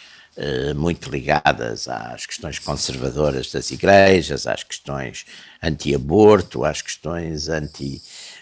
muito 0.76 1.10
ligadas 1.10 1.88
às 1.88 2.26
questões 2.26 2.58
conservadoras 2.58 3.52
das 3.52 3.70
igrejas, 3.72 4.48
às 4.48 4.64
questões 4.64 5.26
anti-aborto, 5.62 6.66
às 6.66 6.82
questões 6.82 7.48
anti 7.50 8.02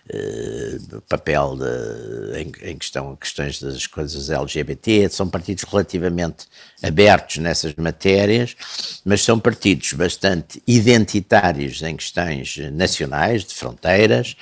uh, 0.09 1.01
papel 1.01 1.57
de, 1.57 2.39
em, 2.39 2.71
em, 2.71 2.77
questão 2.77 3.15
questões 3.15 3.61
das 3.61 3.85
coisas 3.87 4.29
LGBT, 4.29 5.09
são 5.09 5.27
partidos 5.27 5.63
relativamente 5.63 6.47
abertos 6.81 7.37
nessas 7.37 7.73
matérias, 7.75 8.55
mas 9.03 9.21
são 9.21 9.39
partidos 9.39 9.91
bastante 9.93 10.61
identitários 10.65 11.81
em 11.81 11.97
questões 11.97 12.57
nacionais, 12.71 13.43
de 13.43 13.53
fronteiras, 13.53 14.37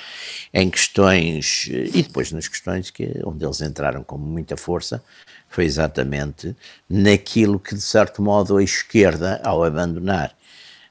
em 0.53 0.69
questões, 0.69 1.67
e 1.67 2.03
depois 2.03 2.31
nas 2.31 2.47
questões 2.47 2.91
que, 2.91 3.19
onde 3.25 3.43
eles 3.43 3.62
entraram 3.62 4.03
com 4.03 4.17
muita 4.17 4.55
força, 4.55 5.03
foi 5.49 5.65
exatamente 5.65 6.55
naquilo 6.89 7.60
que, 7.60 7.75
de 7.75 7.81
certo 7.81 8.21
modo, 8.21 8.57
a 8.57 8.63
esquerda, 8.63 9.41
ao 9.43 9.63
abandonar 9.63 10.36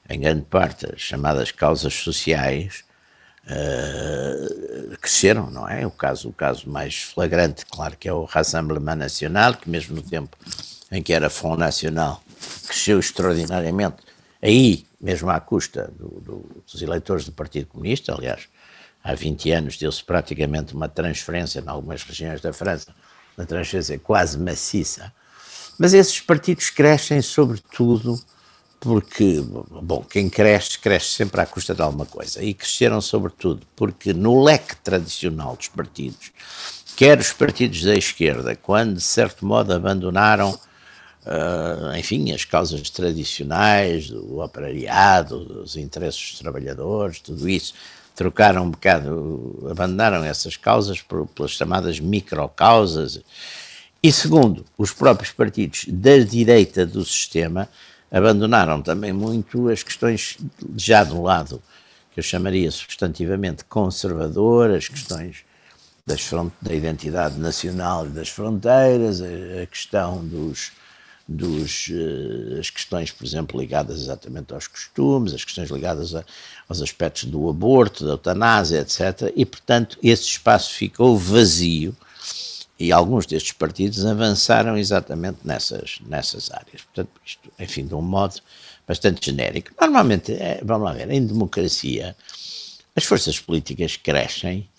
em 0.09 0.19
grande 0.19 0.43
parte 0.43 0.85
as 0.93 1.01
chamadas 1.01 1.51
causas 1.51 1.93
sociais, 1.93 2.83
uh, 3.45 4.97
cresceram, 4.97 5.49
não 5.49 5.67
é? 5.67 5.85
O 5.85 5.91
caso, 5.91 6.29
o 6.29 6.33
caso 6.33 6.69
mais 6.69 7.03
flagrante, 7.03 7.65
claro, 7.65 7.97
que 7.97 8.07
é 8.07 8.13
o 8.13 8.23
Rassemblement 8.23 8.95
Nacional, 8.95 9.55
que 9.55 9.69
mesmo 9.69 9.95
no 9.95 10.01
tempo 10.01 10.37
em 10.91 11.01
que 11.01 11.13
era 11.13 11.29
Front 11.29 11.59
Nacional, 11.59 12.23
cresceu 12.65 12.99
extraordinariamente, 12.99 13.97
aí, 14.41 14.85
mesmo 14.99 15.29
à 15.29 15.39
custa 15.39 15.91
do, 15.97 16.07
do, 16.21 16.63
dos 16.71 16.81
eleitores 16.81 17.25
do 17.25 17.31
Partido 17.31 17.67
Comunista, 17.67 18.13
aliás, 18.13 18.47
há 19.03 19.13
20 19.13 19.51
anos 19.51 19.77
deu-se 19.77 20.03
praticamente 20.03 20.73
uma 20.73 20.87
transferência 20.87 21.59
em 21.59 21.67
algumas 21.67 22.03
regiões 22.03 22.39
da 22.39 22.53
França, 22.53 22.93
uma 23.37 23.45
transferência 23.45 23.99
quase 23.99 24.37
maciça, 24.37 25.13
mas 25.77 25.93
esses 25.93 26.19
partidos 26.19 26.69
crescem 26.69 27.21
sobretudo 27.21 28.19
porque, 28.79 29.43
bom, 29.81 30.03
quem 30.03 30.29
cresce, 30.29 30.77
cresce 30.77 31.07
sempre 31.07 31.41
à 31.41 31.45
custa 31.45 31.73
de 31.73 31.81
alguma 31.81 32.05
coisa. 32.05 32.43
E 32.43 32.53
cresceram, 32.53 33.01
sobretudo, 33.01 33.65
porque 33.75 34.13
no 34.13 34.43
leque 34.43 34.75
tradicional 34.77 35.55
dos 35.55 35.67
partidos, 35.67 36.31
quer 36.95 37.19
os 37.19 37.33
partidos 37.33 37.83
da 37.83 37.95
esquerda, 37.95 38.55
quando 38.55 38.95
de 38.95 39.01
certo 39.01 39.45
modo 39.45 39.73
abandonaram, 39.73 40.51
uh, 40.53 41.97
enfim, 41.97 42.31
as 42.31 42.45
causas 42.45 42.89
tradicionais 42.89 44.09
do 44.09 44.39
operariado, 44.39 45.43
dos 45.43 45.75
interesses 45.75 46.31
dos 46.31 46.39
trabalhadores, 46.39 47.19
tudo 47.19 47.49
isso, 47.49 47.73
trocaram 48.17 48.63
um 48.63 48.71
bocado, 48.71 49.67
abandonaram 49.69 50.23
essas 50.23 50.57
causas 50.57 51.01
por, 51.01 51.27
pelas 51.27 51.51
chamadas 51.51 51.99
microcausas. 51.99 53.21
E 54.01 54.11
segundo, 54.11 54.65
os 54.75 54.91
próprios 54.91 55.31
partidos 55.31 55.85
da 55.87 56.17
direita 56.17 56.83
do 56.83 57.05
sistema 57.05 57.69
abandonaram 58.11 58.81
também 58.81 59.13
muito 59.13 59.69
as 59.69 59.83
questões 59.83 60.37
já 60.75 61.03
do 61.03 61.21
lado 61.21 61.61
que 62.11 62.19
eu 62.19 62.23
chamaria 62.23 62.71
substantivamente 62.71 63.63
conservador, 63.65 64.71
as 64.71 64.87
questões 64.87 65.45
das 66.03 66.27
da 66.59 66.73
identidade 66.73 67.37
nacional 67.37 68.07
e 68.07 68.09
das 68.09 68.29
fronteiras, 68.29 69.21
a, 69.21 69.61
a 69.61 69.65
questão 69.67 70.25
dos, 70.25 70.71
dos 71.27 71.89
uh, 71.89 72.59
as 72.59 72.69
questões, 72.69 73.11
por 73.11 73.25
exemplo, 73.25 73.59
ligadas 73.59 74.01
exatamente 74.01 74.53
aos 74.53 74.67
costumes, 74.67 75.33
as 75.33 75.43
questões 75.43 75.69
ligadas 75.69 76.15
a, 76.15 76.23
aos 76.69 76.81
aspectos 76.81 77.25
do 77.25 77.49
aborto, 77.49 78.05
da 78.05 78.11
eutanásia, 78.11 78.79
etc. 78.79 79.33
E, 79.35 79.45
portanto, 79.45 79.97
esse 80.01 80.23
espaço 80.23 80.73
ficou 80.73 81.17
vazio 81.17 81.95
e 82.79 82.91
alguns 82.91 83.25
destes 83.25 83.51
partidos 83.51 84.05
avançaram 84.05 84.77
exatamente 84.77 85.39
nessas, 85.43 85.99
nessas 86.05 86.51
áreas. 86.51 86.81
Portanto, 86.83 87.09
isto, 87.25 87.51
enfim, 87.59 87.85
de 87.85 87.95
um 87.95 88.01
modo 88.01 88.39
bastante 88.87 89.25
genérico. 89.25 89.71
Normalmente, 89.79 90.31
é, 90.33 90.61
vamos 90.63 90.85
lá 90.85 90.93
ver, 90.93 91.09
em 91.09 91.25
democracia, 91.25 92.15
as 92.95 93.03
forças 93.03 93.39
políticas 93.39 93.97
crescem 93.97 94.69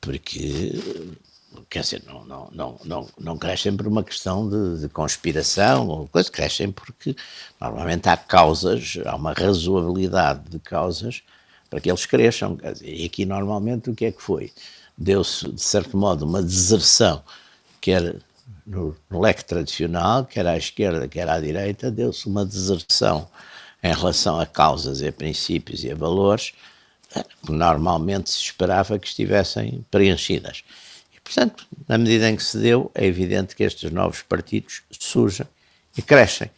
porque, 0.00 0.72
quer 1.70 1.80
dizer, 1.80 2.02
não, 2.06 2.24
não, 2.24 2.48
não, 2.52 2.80
não, 2.84 3.08
não 3.18 3.38
crescem 3.38 3.76
por 3.76 3.86
uma 3.86 4.04
questão 4.04 4.48
de, 4.48 4.82
de 4.82 4.88
conspiração 4.88 5.88
ou 5.88 6.08
coisa, 6.08 6.30
crescem 6.30 6.70
porque 6.70 7.16
normalmente 7.60 8.08
há 8.08 8.16
causas, 8.16 8.98
há 9.04 9.16
uma 9.16 9.32
razoabilidade 9.32 10.48
de 10.48 10.58
causas 10.58 11.22
para 11.70 11.80
que 11.80 11.90
eles 11.90 12.06
cresçam. 12.06 12.58
E 12.82 13.04
aqui, 13.04 13.24
normalmente, 13.24 13.90
o 13.90 13.94
que 13.94 14.06
é 14.06 14.12
que 14.12 14.22
foi? 14.22 14.52
deu-se, 14.98 15.50
de 15.52 15.62
certo 15.62 15.96
modo, 15.96 16.24
uma 16.26 16.42
deserção, 16.42 17.22
quer 17.80 18.16
no, 18.66 18.96
no 19.08 19.20
leque 19.20 19.44
tradicional, 19.44 20.24
quer 20.24 20.46
à 20.46 20.56
esquerda, 20.56 21.06
quer 21.06 21.28
à 21.28 21.38
direita, 21.40 21.90
deu-se 21.90 22.26
uma 22.26 22.44
deserção 22.44 23.28
em 23.82 23.92
relação 23.94 24.40
a 24.40 24.44
causas 24.44 25.00
e 25.00 25.06
a 25.06 25.12
princípios 25.12 25.84
e 25.84 25.90
a 25.92 25.94
valores 25.94 26.52
eh, 27.14 27.24
que 27.46 27.52
normalmente 27.52 28.30
se 28.30 28.38
esperava 28.38 28.98
que 28.98 29.06
estivessem 29.06 29.84
preenchidas. 29.90 30.64
Portanto, 31.28 31.66
na 31.86 31.98
medida 31.98 32.30
em 32.30 32.36
que 32.36 32.42
se 32.42 32.56
deu, 32.56 32.90
é 32.94 33.04
evidente 33.04 33.54
que 33.54 33.62
estes 33.62 33.90
novos 33.90 34.22
partidos 34.22 34.80
surgem 34.98 35.46
e 35.96 36.00
crescem. 36.00 36.50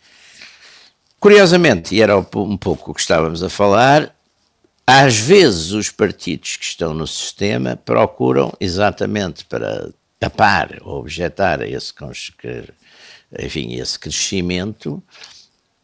Curiosamente, 1.18 1.94
e 1.94 2.00
era 2.00 2.16
um 2.16 2.56
pouco 2.56 2.92
o 2.92 2.94
que 2.94 3.00
estávamos 3.00 3.42
a 3.42 3.50
falar, 3.50 4.14
às 4.87 5.18
vezes 5.18 5.72
os 5.72 5.90
partidos 5.90 6.56
que 6.56 6.64
estão 6.64 6.94
no 6.94 7.06
sistema 7.06 7.76
procuram 7.76 8.52
exatamente 8.61 9.44
para 9.44 9.90
tapar 10.20 10.78
ou 10.83 11.00
objetar 11.00 11.62
esse, 11.62 11.92
enfim, 13.40 13.74
esse 13.74 13.98
crescimento, 13.98 15.02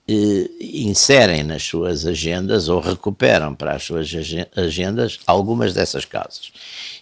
eh, 0.09 0.49
inserem 0.61 1.43
nas 1.43 1.65
suas 1.65 2.07
agendas 2.07 2.69
ou 2.69 2.79
recuperam 2.79 3.53
para 3.53 3.75
as 3.75 3.83
suas 3.83 4.09
agendas 4.55 5.19
algumas 5.27 5.75
dessas 5.75 6.05
causas. 6.05 6.53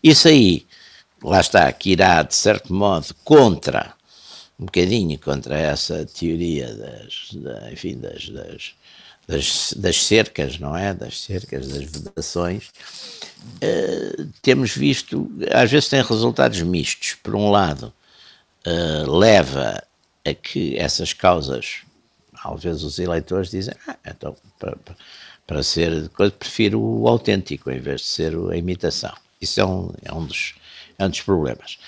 Isso 0.02 0.28
aí, 0.28 0.66
lá 1.24 1.40
está, 1.40 1.72
que 1.72 1.92
irá, 1.92 2.22
de 2.22 2.34
certo 2.34 2.72
modo, 2.72 3.14
contra, 3.24 3.94
um 4.58 4.66
bocadinho 4.66 5.18
contra 5.18 5.58
essa 5.58 6.06
teoria 6.06 6.72
das, 6.74 7.28
da, 7.32 7.72
enfim, 7.72 7.98
das, 7.98 8.28
das 8.28 8.74
das, 9.26 9.72
das 9.76 10.04
cercas, 10.04 10.58
não 10.58 10.76
é? 10.76 10.92
Das 10.94 11.20
cercas, 11.20 11.68
das 11.68 11.84
vedações, 11.84 12.68
uh, 13.62 14.26
temos 14.42 14.74
visto, 14.74 15.30
às 15.50 15.70
vezes 15.70 15.88
tem 15.88 16.02
resultados 16.02 16.60
mistos. 16.62 17.14
Por 17.22 17.34
um 17.34 17.50
lado, 17.50 17.92
uh, 18.66 19.10
leva 19.10 19.82
a 20.24 20.34
que 20.34 20.76
essas 20.78 21.12
causas, 21.12 21.82
às 22.42 22.62
vezes 22.62 22.82
os 22.82 22.98
eleitores 22.98 23.50
dizem, 23.50 23.74
ah, 23.86 23.96
então, 24.06 24.36
para, 24.58 24.76
para 25.46 25.62
ser 25.62 26.08
coisa, 26.10 26.32
prefiro 26.32 26.80
o 26.80 27.08
autêntico 27.08 27.70
em 27.70 27.80
vez 27.80 28.02
de 28.02 28.06
ser 28.06 28.34
a 28.50 28.56
imitação. 28.56 29.14
Isso 29.40 29.60
é 29.60 29.66
um, 29.66 29.92
é 30.02 30.12
um, 30.12 30.24
dos, 30.26 30.54
dos 30.98 31.20
problemas. 31.20 31.78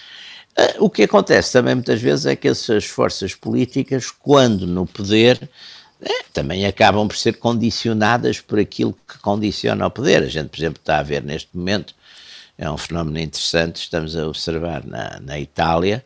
Uh, 0.58 0.84
o 0.84 0.90
que 0.90 1.02
acontece 1.02 1.52
também 1.52 1.74
muitas 1.74 2.00
vezes 2.00 2.26
é 2.26 2.34
que 2.34 2.48
essas 2.48 2.84
forças 2.86 3.34
políticas, 3.34 4.10
quando 4.10 4.66
no 4.66 4.86
poder, 4.86 5.48
é, 6.00 6.22
também 6.32 6.66
acabam 6.66 7.08
por 7.08 7.16
ser 7.16 7.38
condicionadas 7.38 8.40
por 8.40 8.58
aquilo 8.58 8.96
que 9.08 9.18
condiciona 9.18 9.86
o 9.86 9.90
poder. 9.90 10.22
A 10.22 10.28
gente, 10.28 10.48
por 10.48 10.58
exemplo, 10.58 10.80
está 10.80 10.98
a 10.98 11.02
ver 11.02 11.22
neste 11.22 11.56
momento, 11.56 11.94
é 12.58 12.70
um 12.70 12.76
fenómeno 12.76 13.18
interessante, 13.18 13.76
estamos 13.76 14.16
a 14.16 14.26
observar 14.26 14.84
na, 14.86 15.20
na 15.20 15.38
Itália, 15.38 16.04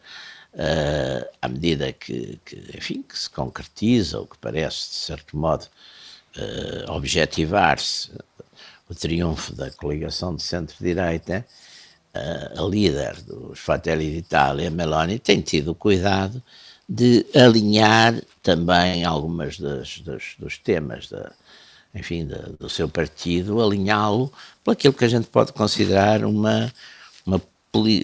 uh, 0.55 1.29
à 1.41 1.49
medida 1.49 1.93
que, 1.93 2.39
que, 2.45 2.57
enfim, 2.77 3.03
que 3.03 3.19
se 3.19 3.31
concretiza, 3.31 4.19
ou 4.19 4.27
que 4.27 4.39
parece, 4.39 4.91
de 4.91 4.97
certo 4.97 5.37
modo, 5.37 5.67
uh, 6.37 6.93
objetivar-se 6.93 8.11
o 8.89 8.95
triunfo 8.95 9.55
da 9.55 9.71
coligação 9.71 10.35
de 10.35 10.43
centro-direita, 10.43 11.47
uh, 12.15 12.65
a 12.65 12.69
líder 12.69 13.17
dos 13.23 13.59
Fratelli 13.59 14.11
d'Italia, 14.11 14.71
Meloni, 14.71 15.19
tem 15.19 15.41
tido 15.41 15.75
cuidado 15.75 16.43
de 16.89 17.25
alinhar 17.35 18.21
também 18.43 19.05
algumas 19.05 19.59
das 19.59 20.03
dos 20.39 20.59
temas 20.59 21.09
da, 21.09 21.33
enfim, 21.95 22.27
da, 22.27 22.49
do 22.59 22.69
seu 22.69 22.89
partido, 22.89 23.63
alinhá-lo 23.63 24.33
para 24.65 24.73
aquilo 24.73 24.95
que 24.95 25.05
a 25.05 25.09
gente 25.09 25.29
pode 25.29 25.53
considerar 25.53 26.25
uma, 26.25 26.73
uma, 27.25 27.41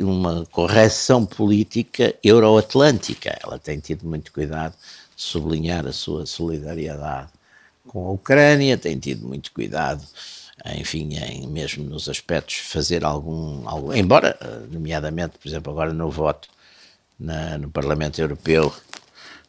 uma 0.01 0.47
correção 0.47 1.25
política 1.27 2.15
euroatlântica. 2.23 3.37
Ela 3.43 3.59
tem 3.59 3.79
tido 3.81 4.07
muito 4.07 4.33
cuidado 4.33 4.75
de 5.17 5.23
sublinhar 5.23 5.87
a 5.87 5.93
sua 5.93 6.27
solidariedade 6.27 7.31
com 7.87 8.07
a 8.07 8.13
Ucrânia, 8.13 8.77
tem 8.77 8.99
tido 8.99 9.27
muito 9.27 9.53
cuidado, 9.53 10.05
enfim, 10.65 11.15
em, 11.17 11.47
mesmo 11.47 11.85
nos 11.85 12.09
aspectos 12.09 12.57
fazer 12.57 13.05
algum, 13.05 13.69
algum, 13.69 13.93
embora, 13.93 14.39
nomeadamente, 14.71 15.39
por 15.39 15.47
exemplo, 15.49 15.73
agora 15.73 15.93
no 15.93 16.11
voto 16.11 16.49
na, 17.19 17.59
no 17.59 17.71
Parlamento 17.71 18.21
Europeu, 18.21 18.73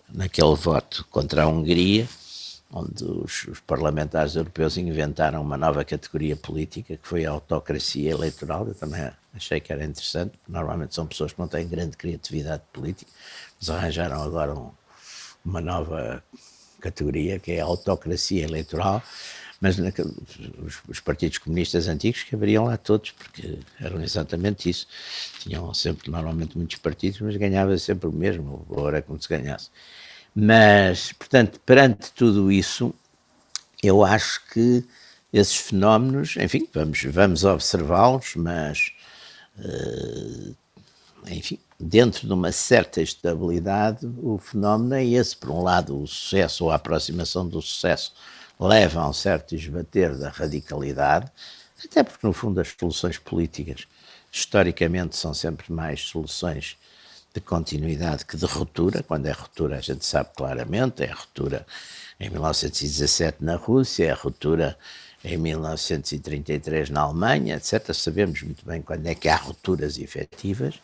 naquele 0.10 0.56
voto 0.56 1.06
contra 1.10 1.44
a 1.44 1.48
Hungria, 1.48 2.08
onde 2.72 3.04
os, 3.04 3.46
os, 3.46 3.60
parlamentares 3.62 4.36
europeus 4.36 4.78
inventaram 4.78 5.42
uma 5.42 5.58
nova 5.58 5.84
categoria 5.86 6.36
política, 6.36 6.98
que 6.98 7.08
foi 7.08 7.26
a 7.26 7.32
autocracia 7.32 8.12
eleitoral. 8.12 8.68
Eu 8.68 8.76
também 8.76 9.10
achei 9.34 9.60
que 9.60 9.72
era 9.72 9.84
interessante, 9.84 10.32
porque 10.38 10.52
normalmente 10.52 10.94
são 10.94 11.08
pessoas 11.08 11.34
que 11.34 11.40
não 11.40 11.48
têm 11.48 11.68
grande 11.68 11.96
criatividade 11.96 12.64
política, 12.74 13.12
mas 13.60 13.70
arranjaram 13.70 14.22
agora 14.22 14.54
um, 14.54 14.72
uma 15.46 15.62
nova 15.62 16.24
categoria, 16.80 17.40
que 17.40 17.54
é 17.54 17.62
a 17.62 17.66
autocracia 17.66 18.44
eleitoral, 18.44 19.02
mas 19.60 19.78
os, 19.80 20.82
os, 20.88 21.00
partidos 21.00 21.40
comunistas 21.40 21.88
antigos 21.88 22.24
caberiam 22.24 22.66
lá 22.66 22.78
todos, 22.78 23.12
porque 23.12 23.60
eram 23.80 24.02
exatamente 24.02 24.70
isso. 24.70 24.88
Tinham 25.40 25.74
sempre, 25.74 26.12
normalmente, 26.12 26.58
muitos 26.58 26.78
partidos, 26.78 27.20
mas 27.22 27.36
ganhava 27.38 27.78
sempre 27.78 28.08
o 28.08 28.12
mesmo, 28.12 28.66
ou 28.70 28.88
era 28.88 29.02
como 29.02 29.22
se 29.22 29.28
ganhasse. 29.28 29.70
Mas, 30.36 31.12
portanto, 31.14 31.60
perante 31.66 32.12
tudo 32.12 32.52
isso, 32.52 32.94
eu 33.82 34.04
acho 34.06 34.46
que 34.54 34.84
esses 35.34 35.56
fenómenos, 35.56 36.38
enfim, 36.38 36.68
vamos, 36.74 37.04
vamos 37.04 37.44
observá-los, 37.44 38.36
mas, 38.36 38.92
uh, 39.58 40.56
enfim, 41.28 41.58
dentro 41.80 42.28
de 42.28 42.34
uma 42.34 42.52
certa 42.52 43.02
estabilidade, 43.02 44.06
o 44.22 44.38
fenómeno 44.38 44.94
é 44.94 45.06
esse. 45.06 45.36
Por 45.36 45.50
um 45.50 45.64
lado, 45.64 46.00
o 46.00 46.08
sucesso 46.08 46.66
ou 46.66 46.72
a 46.72 46.76
aproximação 46.76 47.48
do 47.48 47.62
sucesso 47.62 48.14
leva 48.60 49.02
a 49.02 49.10
um 49.10 49.14
certo 49.14 49.56
esbater 49.56 50.16
da 50.18 50.30
radicalidade, 50.30 51.32
até 51.84 52.04
porque, 52.04 52.26
no 52.26 52.34
fundo, 52.34 52.60
as 52.60 52.74
soluções 52.78 53.18
políticas, 53.18 53.88
historicamente, 54.32 55.16
são 55.16 55.34
sempre 55.34 55.72
mais 55.72 56.02
soluções 56.02 56.78
de 57.34 57.42
continuidade 57.42 58.26
que 58.26 58.36
de 58.36 58.46
ruptura. 58.46 59.04
Quando 59.04 59.28
é 59.28 59.32
ruptura, 59.32 59.78
a 59.78 59.82
gente 59.82 60.06
sabe 60.06 60.30
claramente, 60.36 61.04
é 61.04 61.12
ruptura 61.12 61.66
em 62.20 62.30
1917 62.30 63.44
na 63.44 63.56
Rússia, 63.56 64.06
é 64.06 64.14
ruptura 64.14 64.78
em 65.24 65.38
1933 65.38 66.90
na 66.90 67.02
Alemanha, 67.02 67.58
etc. 67.58 67.94
Sabemos 67.94 68.42
muito 68.42 68.66
bem 68.66 68.82
quando 68.82 69.06
é 69.06 69.14
que 69.14 69.30
há 69.30 69.36
rupturas 69.36 70.00
efetivas. 70.00 70.80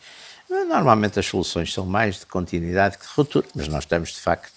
Normalmente 0.48 1.18
as 1.18 1.26
soluções 1.26 1.72
são 1.72 1.84
mais 1.84 2.20
de 2.20 2.26
continuidade 2.26 2.98
que 2.98 3.04
de 3.04 3.12
ruptura, 3.12 3.46
mas 3.54 3.66
nós 3.66 3.82
estamos, 3.82 4.10
de 4.10 4.20
facto, 4.20 4.52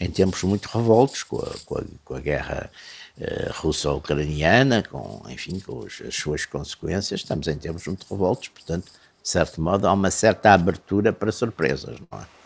em 0.00 0.10
tempos 0.10 0.42
muito 0.42 0.66
revoltos 0.66 1.22
com 1.22 1.38
a, 1.38 1.54
com 1.64 1.78
a, 1.78 1.84
com 2.04 2.14
a 2.14 2.20
guerra 2.20 2.70
uh, 3.18 3.52
russo-ucraniana, 3.54 4.82
com, 4.82 5.22
enfim, 5.28 5.60
com 5.60 5.84
as, 5.84 6.00
as, 6.00 6.14
suas 6.14 6.44
consequências, 6.44 7.20
estamos 7.20 7.46
em 7.48 7.56
tempos 7.56 7.86
muito 7.86 8.06
revoltos, 8.10 8.48
portanto, 8.48 8.90
de 9.22 9.28
certo 9.28 9.60
modo, 9.60 9.86
há 9.86 9.92
uma 9.92 10.10
certa 10.10 10.52
abertura 10.52 11.12
para 11.12 11.30
surpresas, 11.30 11.96
não 12.10 12.20
é? 12.20 12.42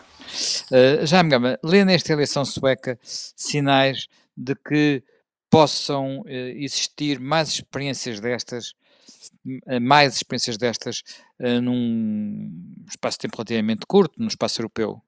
Uh, 0.71 1.05
Jaime 1.05 1.29
Gama, 1.29 1.57
lê 1.63 1.85
nesta 1.85 2.11
eleição 2.11 2.43
sueca 2.43 2.99
sinais 3.01 4.07
de 4.35 4.53
que 4.55 5.03
possam 5.49 6.19
uh, 6.19 6.27
existir 6.27 7.19
mais 7.19 7.49
experiências 7.49 8.19
destas, 8.19 8.73
mais 9.81 10.17
experiências 10.17 10.57
destas 10.57 11.01
uh, 11.39 11.61
num 11.61 12.51
espaço 12.87 13.17
de 13.17 13.21
tempo 13.21 13.37
relativamente 13.37 13.85
curto, 13.87 14.13
no 14.17 14.27
espaço 14.27 14.61
europeu? 14.61 15.01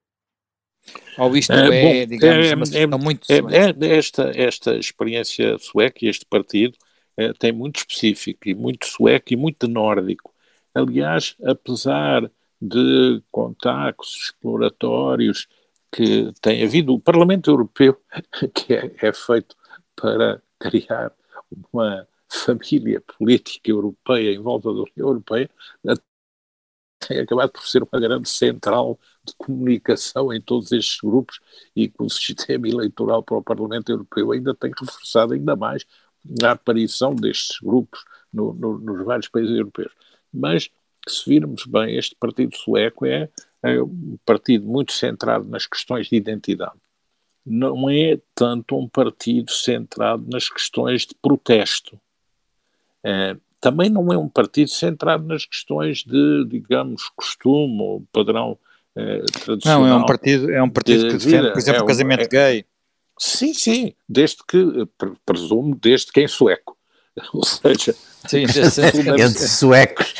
Ou 1.18 1.36
isto 1.36 1.52
é, 1.52 1.66
é 1.66 2.04
bom, 2.04 2.10
digamos, 2.10 2.72
é, 2.72 2.82
é, 2.82 2.86
muito... 2.86 3.26
É, 3.30 3.36
é, 3.36 3.96
esta, 3.96 4.32
esta 4.34 4.76
experiência 4.76 5.58
sueca 5.58 6.04
e 6.04 6.08
este 6.08 6.24
partido 6.24 6.76
é, 7.16 7.32
tem 7.32 7.52
muito 7.52 7.78
específico 7.78 8.48
e 8.48 8.54
muito 8.54 8.86
sueco 8.86 9.32
e 9.32 9.36
muito 9.36 9.68
nórdico. 9.68 10.32
Aliás, 10.74 11.36
apesar 11.44 12.30
de 12.60 13.22
contactos 13.30 14.16
exploratórios 14.26 15.48
que 15.92 16.32
tem 16.40 16.62
havido, 16.62 16.94
o 16.94 17.00
Parlamento 17.00 17.50
Europeu, 17.50 18.00
que 18.54 18.74
é, 18.74 18.94
é 19.02 19.12
feito 19.12 19.56
para 19.96 20.40
criar 20.58 21.12
uma 21.72 22.06
família 22.28 23.02
política 23.18 23.70
europeia 23.70 24.32
em 24.32 24.38
volta 24.38 24.72
da 24.72 24.80
União 24.80 25.08
Europeia, 25.08 25.50
tem 27.00 27.18
acabado 27.18 27.50
por 27.50 27.66
ser 27.66 27.82
uma 27.82 28.00
grande 28.00 28.28
central 28.28 28.98
de 29.24 29.34
comunicação 29.36 30.32
em 30.32 30.40
todos 30.40 30.72
estes 30.72 30.98
grupos 31.00 31.40
e 31.74 31.88
que 31.88 32.02
o 32.02 32.08
sistema 32.08 32.68
eleitoral 32.68 33.22
para 33.22 33.36
o 33.36 33.42
Parlamento 33.42 33.90
Europeu 33.90 34.32
ainda 34.32 34.54
tem 34.54 34.72
reforçado 34.78 35.34
ainda 35.34 35.54
mais 35.54 35.84
a 36.42 36.52
aparição 36.52 37.14
destes 37.14 37.58
grupos 37.60 38.04
no, 38.32 38.52
no, 38.54 38.78
nos 38.78 39.04
vários 39.04 39.28
países 39.28 39.56
europeus. 39.56 39.92
Mas, 40.32 40.70
se 41.08 41.28
virmos 41.28 41.64
bem, 41.66 41.96
este 41.96 42.14
partido 42.14 42.56
sueco 42.56 43.06
é, 43.06 43.28
é 43.62 43.82
um 43.82 44.18
partido 44.24 44.66
muito 44.66 44.92
centrado 44.92 45.48
nas 45.48 45.66
questões 45.66 46.08
de 46.08 46.16
identidade. 46.16 46.78
Não 47.44 47.88
é 47.88 48.20
tanto 48.34 48.76
um 48.76 48.88
partido 48.88 49.50
centrado 49.50 50.24
nas 50.30 50.48
questões 50.48 51.06
de 51.06 51.14
protesto. 51.14 51.98
É, 53.02 53.36
também 53.60 53.90
não 53.90 54.12
é 54.12 54.16
um 54.16 54.28
partido 54.28 54.70
centrado 54.70 55.26
nas 55.26 55.44
questões 55.44 56.04
de, 56.04 56.44
digamos, 56.46 57.08
costume 57.10 57.80
ou 57.80 58.06
padrão 58.12 58.58
tradicional. 58.94 59.80
Não, 59.80 59.86
é 59.86 59.94
um 59.94 60.06
partido, 60.06 60.50
é 60.50 60.62
um 60.62 60.70
partido 60.70 61.08
que 61.08 61.24
defende, 61.24 61.50
por 61.52 61.58
exemplo, 61.58 61.80
é 61.80 61.84
o 61.84 61.86
casamento 61.86 62.22
é, 62.22 62.28
gay. 62.28 62.64
Sim, 63.18 63.54
sim, 63.54 63.94
desde 64.08 64.38
que, 64.48 64.88
presumo, 65.24 65.74
desde 65.80 66.12
que 66.12 66.20
em 66.20 66.28
sueco. 66.28 66.76
Ou 67.34 67.44
seja, 67.44 67.94
Sim, 68.28 68.42
entre 68.42 69.46
suecos. 69.46 70.14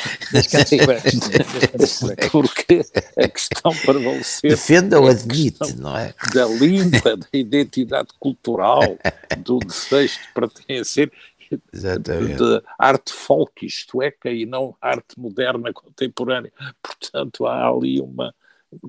Porque 2.31 2.81
a 3.17 3.27
questão 3.27 3.71
prevalecente. 3.85 4.47
Defenda 4.47 4.99
ou 4.99 5.07
admite, 5.07 5.75
não 5.77 5.95
é? 5.95 6.13
Da 6.33 6.45
limpa, 6.45 7.15
da 7.15 7.27
identidade 7.31 8.09
cultural, 8.19 8.97
do 9.37 9.59
desejo 9.59 10.19
de 10.19 10.33
pertencer, 10.33 11.11
de 11.51 12.63
arte 12.79 13.13
folk 13.13 13.69
sueca 13.69 14.31
e 14.31 14.45
não 14.45 14.75
arte 14.81 15.19
moderna 15.19 15.71
contemporânea. 15.71 16.51
Portanto, 16.81 17.45
há 17.45 17.67
ali 17.67 18.01
uma 18.01 18.33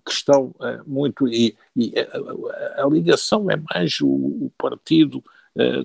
questão 0.04 0.54
uh, 0.58 0.82
muito. 0.86 1.28
E, 1.28 1.56
e 1.76 1.92
a, 1.98 2.84
a, 2.84 2.88
ligação 2.88 3.50
é 3.50 3.56
mais 3.72 4.00
o, 4.00 4.08
o 4.08 4.52
partido 4.56 5.22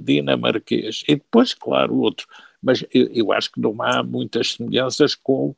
dinamarquês. 0.02 1.04
E 1.10 1.16
depois, 1.16 1.54
claro, 1.54 1.98
outro. 1.98 2.26
Mas 2.64 2.86
eu, 2.94 3.08
eu, 3.08 3.32
acho 3.34 3.52
que 3.52 3.60
não 3.60 3.76
há 3.82 4.02
muitas 4.02 4.54
semelhanças 4.54 5.14
com 5.14 5.54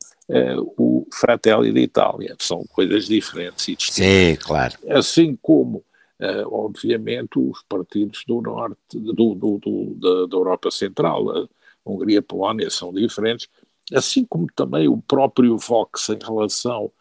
o 0.75 1.05
Fratelli 1.13 1.71
d'Italia. 1.71 2.35
São 2.39 2.65
coisas 2.69 3.05
diferentes 3.05 3.67
e 3.67 3.75
distintas. 3.75 4.03
Sim, 4.03 4.35
claro. 4.35 4.75
Assim 4.89 5.37
como 5.39 5.83
Uh, 6.19 6.43
obviamente, 6.53 7.39
os 7.39 7.63
partidos 7.63 8.25
do 8.27 8.41
norte, 8.41 8.75
do, 8.91 9.13
do, 9.33 9.57
do 9.57 9.95
da, 9.95 10.25
da, 10.27 10.35
Europa 10.35 10.69
Central, 10.69 11.29
a 11.29 11.47
Hungria 11.85 12.17
e 12.17 12.21
Polónia 12.21 12.69
são 12.69 12.93
diferentes, 12.93 13.47
assim 13.93 14.25
como 14.25 14.45
também 14.53 14.89
o 14.89 14.97
próprio 14.97 15.57
Vox 15.57 16.09
em 16.09 16.19
relação 16.21 16.91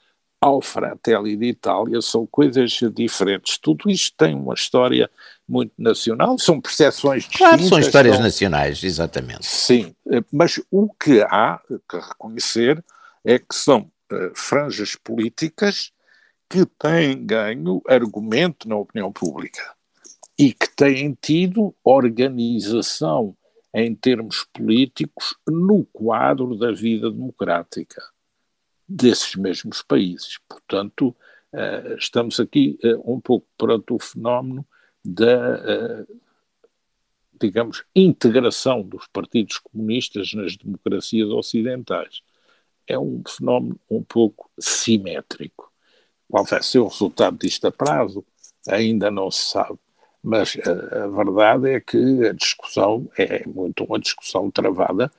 ao 0.40 0.60
Fratelli 0.60 1.36
d'Italia, 1.36 2.00
são 2.00 2.26
coisas 2.26 2.78
diferentes. 2.94 3.58
Tudo 3.58 3.90
isto 3.90 4.16
tem 4.16 4.34
uma 4.34 4.54
história 4.54 5.10
muito 5.48 5.72
nacional, 5.76 6.38
são 6.38 6.60
percepções 6.60 7.24
distintas. 7.24 7.48
Claro, 7.48 7.62
são 7.64 7.78
histórias 7.78 8.14
são... 8.14 8.24
nacionais, 8.24 8.84
exatamente. 8.84 9.46
Sim, 9.46 9.94
eh, 10.10 10.22
mas 10.32 10.60
o 10.70 10.88
que 10.94 11.22
há 11.22 11.60
que 11.88 11.96
reconhecer 11.96 12.82
é 13.24 13.38
que 13.38 13.54
são 13.54 13.90
uh, 14.12 14.30
franjas 14.34 14.94
políticas 14.94 15.90
que 16.48 16.64
têm 16.64 17.26
ganho 17.26 17.82
argumento 17.86 18.68
na 18.68 18.76
opinião 18.76 19.12
pública 19.12 19.74
e 20.38 20.52
que 20.52 20.68
têm 20.74 21.16
tido 21.20 21.74
organização 21.82 23.36
em 23.74 23.94
termos 23.94 24.46
políticos 24.52 25.36
no 25.46 25.84
quadro 25.92 26.56
da 26.56 26.72
vida 26.72 27.10
democrática 27.10 28.02
desses 28.88 29.34
mesmos 29.34 29.82
países. 29.82 30.38
Portanto, 30.48 31.14
uh, 31.52 31.94
estamos 31.98 32.40
aqui 32.40 32.78
uh, 32.82 33.12
um 33.12 33.20
pouco 33.20 33.46
perante 33.58 33.92
o 33.92 33.98
fenómeno 33.98 34.66
da, 35.04 36.04
uh, 36.06 36.20
digamos, 37.38 37.84
integração 37.94 38.82
dos 38.82 39.06
partidos 39.08 39.58
comunistas 39.58 40.32
nas 40.32 40.56
democracias 40.56 41.28
ocidentais. 41.28 42.22
É 42.86 42.98
um 42.98 43.22
fenómeno 43.28 43.78
um 43.90 44.02
pouco 44.02 44.50
simétrico. 44.58 45.70
Qual 46.28 46.44
vai 46.44 46.62
ser 46.62 46.78
o 46.78 46.88
resultado 46.88 47.38
disto 47.38 47.66
a 47.66 47.72
prazo? 47.72 48.24
Ainda 48.68 49.10
não 49.10 49.30
se 49.30 49.50
sabe. 49.50 49.78
Mas 50.22 50.56
a, 50.66 51.04
a 51.04 51.08
verdade 51.08 51.70
é 51.70 51.80
que 51.80 52.26
a 52.26 52.32
discussão 52.32 53.08
é 53.16 53.46
muito 53.46 53.84
uma 53.84 53.98
discussão 53.98 54.50
travada 54.50 55.12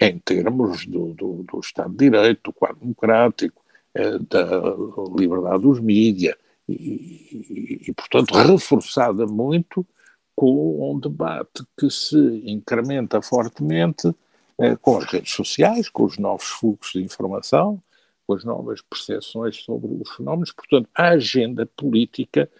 em 0.00 0.18
termos 0.18 0.86
do, 0.86 1.14
do, 1.14 1.44
do 1.44 1.60
Estado 1.60 1.90
de 1.90 2.10
Direito, 2.10 2.40
do 2.44 2.52
quadro 2.52 2.80
democrático, 2.80 3.62
eh, 3.94 4.18
da 4.18 4.74
liberdade 5.16 5.62
dos 5.62 5.80
mídias, 5.80 6.36
e, 6.68 6.74
e, 6.74 7.82
e, 7.88 7.92
portanto, 7.94 8.34
reforçada 8.34 9.26
muito 9.26 9.86
com 10.34 10.92
um 10.92 10.98
debate 10.98 11.64
que 11.78 11.88
se 11.88 12.18
incrementa 12.44 13.22
fortemente 13.22 14.12
eh, 14.58 14.76
com 14.76 14.98
as 14.98 15.04
redes 15.04 15.32
sociais, 15.32 15.88
com 15.88 16.04
os 16.04 16.18
novos 16.18 16.46
fluxos 16.46 16.92
de 16.92 17.02
informação, 17.02 17.80
com 18.26 18.34
as 18.34 18.44
novas 18.44 18.82
percepções 18.82 19.56
sobre 19.64 19.90
os 19.94 20.10
fenómenos. 20.10 20.52
Portanto, 20.52 20.88
a 20.94 21.10
agenda 21.10 21.64
política 21.76 22.50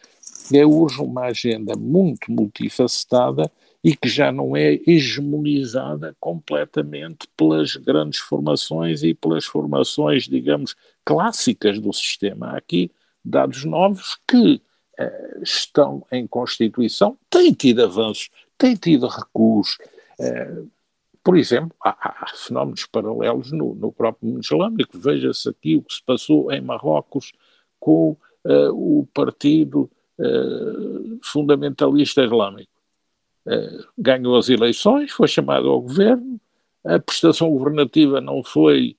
é 0.52 0.64
hoje 0.64 1.00
uma 1.00 1.26
agenda 1.26 1.74
muito 1.76 2.30
multifacetada 2.30 3.50
e 3.82 3.96
que 3.96 4.09
já 4.09 4.32
não 4.32 4.56
é 4.56 4.80
hegemonizada 4.87 6.16
completamente 6.18 7.28
pelas 7.37 7.76
grandes 7.76 8.18
formações 8.18 9.02
e 9.02 9.14
pelas 9.14 9.44
formações, 9.44 10.24
digamos, 10.24 10.74
clássicas 11.04 11.78
do 11.78 11.92
sistema. 11.92 12.48
Há 12.48 12.56
aqui 12.59 12.90
dados 13.24 13.64
novos 13.64 14.18
que 14.28 14.61
uh, 15.00 15.42
estão 15.42 16.04
em 16.11 16.26
Constituição, 16.26 17.16
têm 17.30 17.52
tido 17.52 17.85
avanços, 17.85 18.28
têm 18.59 18.74
tido 18.74 19.06
recuos. 19.06 19.78
Uh, 20.18 20.68
por 21.22 21.37
exemplo, 21.37 21.74
há, 21.82 22.24
há 22.24 22.37
fenómenos 22.37 22.87
paralelos 22.87 23.50
no, 23.52 23.74
no, 23.74 23.92
próprio 23.92 24.30
mundo 24.30 24.44
islâmico. 24.44 24.98
Veja-se 24.98 25.48
aqui 25.48 25.76
o 25.76 25.82
que 25.82 25.94
se 25.94 26.02
passou 26.02 26.52
em 26.52 26.61
Marrocos 26.61 27.32
com 27.78 28.16
uh, 28.44 28.70
o 28.72 29.06
Partido 29.12 29.90
uh, 30.18 31.18
Fundamentalista 31.22 32.22
Islâmico. 32.22 32.72
Uh, 33.46 33.85
ganhou 33.96 34.37
as 34.37 34.48
eleições, 34.48 35.12
foi 35.12 35.29
chamado 35.29 35.68
ao 35.68 35.81
governo, 35.81 36.40
a 36.85 36.98
prestação 36.98 37.50
governativa 37.50 38.20
não 38.20 38.44
foi, 38.44 38.96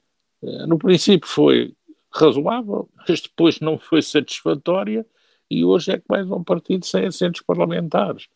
no 0.68 0.78
princípio 0.78 1.26
foi 1.26 1.74
razoável, 2.12 2.90
mas 2.98 3.22
depois 3.22 3.62
não 3.62 3.80
foi 3.80 4.02
satisfatória 4.02 5.06
e 5.50 5.64
hoje 5.64 5.92
é 5.92 5.98
que 5.98 6.06
mais 6.10 6.30
um 6.30 6.44
partido 6.44 6.86
sem 6.86 7.06
assentos 7.06 7.42
parlamentares. 7.42 8.28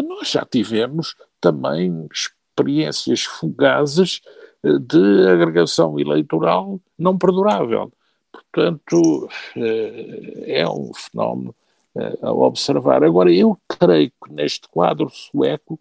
Nós 0.00 0.30
já 0.30 0.44
tivemos 0.44 1.14
também 1.40 2.08
experiências 2.10 3.24
fugazes 3.24 4.20
eh, 4.64 4.78
de 4.78 5.28
agregação 5.28 5.98
eleitoral 5.98 6.80
não 6.98 7.18
perdurável. 7.18 7.92
Portanto, 8.32 9.28
eh, 9.56 10.60
é 10.60 10.68
um 10.68 10.92
fenómeno 10.94 11.54
eh, 11.96 12.18
a 12.22 12.32
observar. 12.32 13.02
Agora, 13.04 13.32
eu 13.32 13.58
creio 13.68 14.10
que 14.10 14.32
neste 14.32 14.68
quadro 14.68 15.08
sueco 15.10 15.78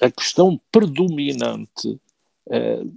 a 0.00 0.08
questão 0.08 0.60
predominante 0.70 2.00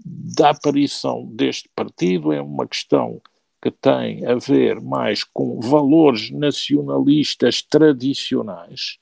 da 0.05 0.51
aparição 0.51 1.25
deste 1.25 1.67
partido 1.75 2.31
é 2.31 2.39
uma 2.39 2.67
questão 2.67 3.19
que 3.65 3.71
tem 3.71 4.23
a 4.27 4.35
ver 4.35 4.79
mais 4.79 5.23
com 5.23 5.59
valores 5.59 6.29
nacionalistas 6.29 7.63
tradicionais 7.63 8.99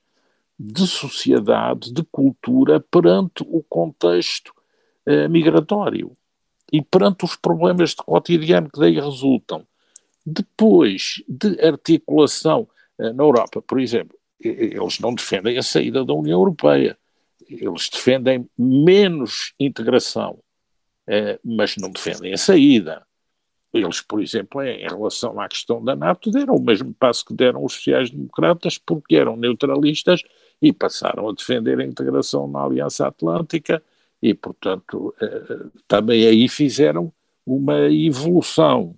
de 0.57 0.87
sociedade, 0.87 1.91
de 1.91 2.01
cultura, 2.03 2.79
perante 2.79 3.43
o 3.45 3.61
contexto 3.63 4.53
eh, 5.05 5.27
migratório 5.27 6.13
e 6.71 6.81
perante 6.81 7.25
os 7.25 7.35
problemas 7.35 7.89
de 7.89 7.97
cotidiano 7.97 8.69
que 8.69 8.79
daí 8.79 8.97
resultam. 8.97 9.67
Depois 10.25 11.21
de 11.27 11.59
articulação 11.59 12.65
na 13.11 13.23
Europa, 13.23 13.61
por 13.61 13.79
exemplo, 13.79 14.17
eles 14.39 14.99
não 14.99 15.13
defendem 15.13 15.57
a 15.57 15.63
saída 15.63 16.05
da 16.05 16.13
União 16.13 16.39
Europeia, 16.39 16.97
eles 17.49 17.89
defendem 17.89 18.49
menos 18.57 19.53
integração, 19.59 20.39
eh, 21.07 21.39
mas 21.43 21.75
não 21.77 21.91
defendem 21.91 22.33
a 22.33 22.37
saída. 22.37 23.05
Eles, 23.73 24.01
por 24.01 24.21
exemplo, 24.21 24.61
em 24.61 24.87
relação 24.87 25.39
à 25.41 25.47
questão 25.49 25.83
da 25.83 25.95
NATO, 25.95 26.29
deram 26.29 26.55
o 26.55 26.61
mesmo 26.61 26.93
passo 26.93 27.25
que 27.25 27.33
deram 27.33 27.65
os 27.65 27.73
sociais-democratas, 27.73 28.77
porque 28.77 29.15
eram 29.15 29.35
neutralistas 29.35 30.21
e 30.61 30.71
passaram 30.71 31.27
a 31.27 31.33
defender 31.33 31.79
a 31.79 31.85
integração 31.85 32.47
na 32.47 32.63
Aliança 32.63 33.07
Atlântica 33.07 33.83
e, 34.21 34.33
portanto, 34.33 35.13
eh, 35.19 35.65
também 35.87 36.25
aí 36.27 36.47
fizeram 36.47 37.11
uma 37.45 37.91
evolução. 37.91 38.95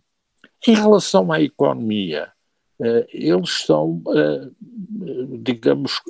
Em 0.67 0.75
relação 0.75 1.31
à 1.31 1.41
economia, 1.41 2.31
eh, 2.31 2.34
eles 3.09 3.65
são, 3.65 4.01
eh, 4.13 4.49
digamos, 5.39 6.01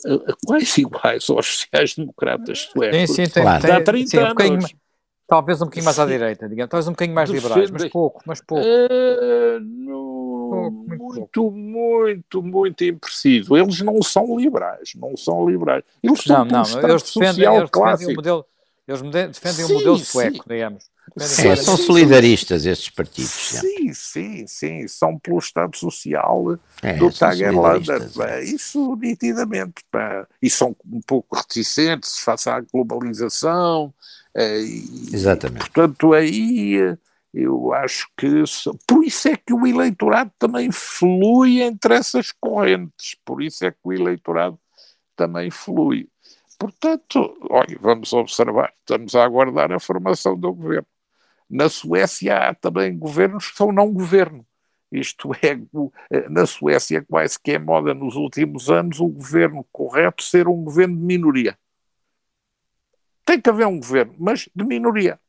quase 0.45 0.81
iguais 0.81 1.29
aos 1.29 1.45
sociais-democratas 1.45 2.69
suecos. 2.71 2.97
Sim, 2.97 3.07
sim, 3.07 3.31
tem, 3.31 3.43
claro. 3.43 3.73
Há 3.73 3.81
30 3.81 4.09
sim, 4.09 4.17
anos. 4.17 4.65
Um 4.65 4.85
talvez 5.27 5.61
um 5.61 5.65
bocadinho 5.65 5.85
mais 5.85 5.99
à 5.99 6.05
direita, 6.05 6.47
digamos, 6.47 6.69
talvez 6.69 6.87
um 6.87 6.91
bocadinho 6.91 7.15
mais 7.15 7.29
Defende... 7.29 7.47
liberais, 7.47 7.71
mas 7.71 7.85
pouco, 7.89 8.21
mas 8.25 8.41
pouco. 8.41 8.65
Uh, 8.65 9.59
no 9.59 10.35
muito, 10.71 11.51
muito, 11.51 12.43
muito, 12.43 12.83
impreciso. 12.83 13.57
Eles 13.57 13.81
não 13.81 14.01
são 14.01 14.37
liberais, 14.37 14.93
não 14.95 15.15
são 15.17 15.47
liberais. 15.49 15.83
Eles 16.01 16.21
são 16.21 16.45
não, 16.45 16.63
não, 16.63 16.89
eles 16.89 17.03
defendem, 17.03 17.55
eles 17.55 17.69
defendem 17.71 18.07
o 18.07 18.15
modelo, 18.15 18.45
eles 18.87 19.01
defendem 19.01 19.65
sim, 19.65 19.73
o 19.73 19.73
modelo 19.75 19.97
sueco, 19.97 20.37
sim. 20.37 20.43
digamos. 20.47 20.83
Sim, 21.17 21.55
são 21.55 21.77
solidaristas 21.77 22.65
estes 22.65 22.89
partidos. 22.89 23.31
Sim, 23.31 23.93
sim, 23.93 24.47
sim, 24.47 24.87
são 24.87 25.17
pelo 25.17 25.37
Estado 25.39 25.77
Social 25.77 26.57
é, 26.81 26.93
do 26.93 27.11
Tagerlander. 27.11 28.09
É. 28.21 28.43
Isso 28.43 28.95
nitidamente. 28.95 29.83
Pá. 29.89 30.27
E 30.41 30.49
são 30.49 30.75
um 30.91 31.01
pouco 31.01 31.35
reticentes 31.35 32.19
face 32.19 32.49
à 32.49 32.59
globalização. 32.59 33.93
É, 34.35 34.59
e, 34.59 35.09
Exatamente. 35.13 35.69
Portanto, 35.69 36.13
aí 36.13 36.97
eu 37.33 37.73
acho 37.73 38.09
que. 38.17 38.43
Por 38.87 39.03
isso 39.05 39.29
é 39.29 39.37
que 39.37 39.53
o 39.53 39.65
eleitorado 39.65 40.31
também 40.39 40.69
flui 40.71 41.61
entre 41.61 41.95
essas 41.95 42.31
correntes, 42.31 43.15
por 43.23 43.41
isso 43.41 43.65
é 43.65 43.71
que 43.71 43.77
o 43.83 43.93
eleitorado 43.93 44.59
também 45.15 45.49
flui. 45.51 46.09
Portanto, 46.57 47.37
olha, 47.49 47.77
vamos 47.79 48.13
observar, 48.13 48.73
estamos 48.79 49.13
a 49.15 49.23
aguardar 49.23 49.71
a 49.71 49.79
formação 49.79 50.37
do 50.37 50.53
governo. 50.53 50.87
Na 51.49 51.69
Suécia 51.69 52.37
há 52.37 52.53
também 52.53 52.97
governos 52.97 53.51
que 53.51 53.57
são 53.57 53.71
não 53.71 53.91
governo. 53.91 54.45
Isto 54.91 55.31
é, 55.41 55.57
na 56.29 56.45
Suécia 56.45 57.03
quase 57.03 57.39
que 57.39 57.51
é 57.51 57.59
moda 57.59 57.93
nos 57.93 58.15
últimos 58.15 58.69
anos 58.69 58.99
o 58.99 59.07
governo 59.07 59.65
correto 59.71 60.23
ser 60.23 60.47
um 60.47 60.63
governo 60.63 60.95
de 60.95 61.03
minoria. 61.03 61.57
tem 63.25 63.41
que 63.41 63.49
haver 63.49 63.67
um 63.67 63.79
governo, 63.79 64.15
mas 64.19 64.47
de 64.55 64.63
minoria, 64.63 65.19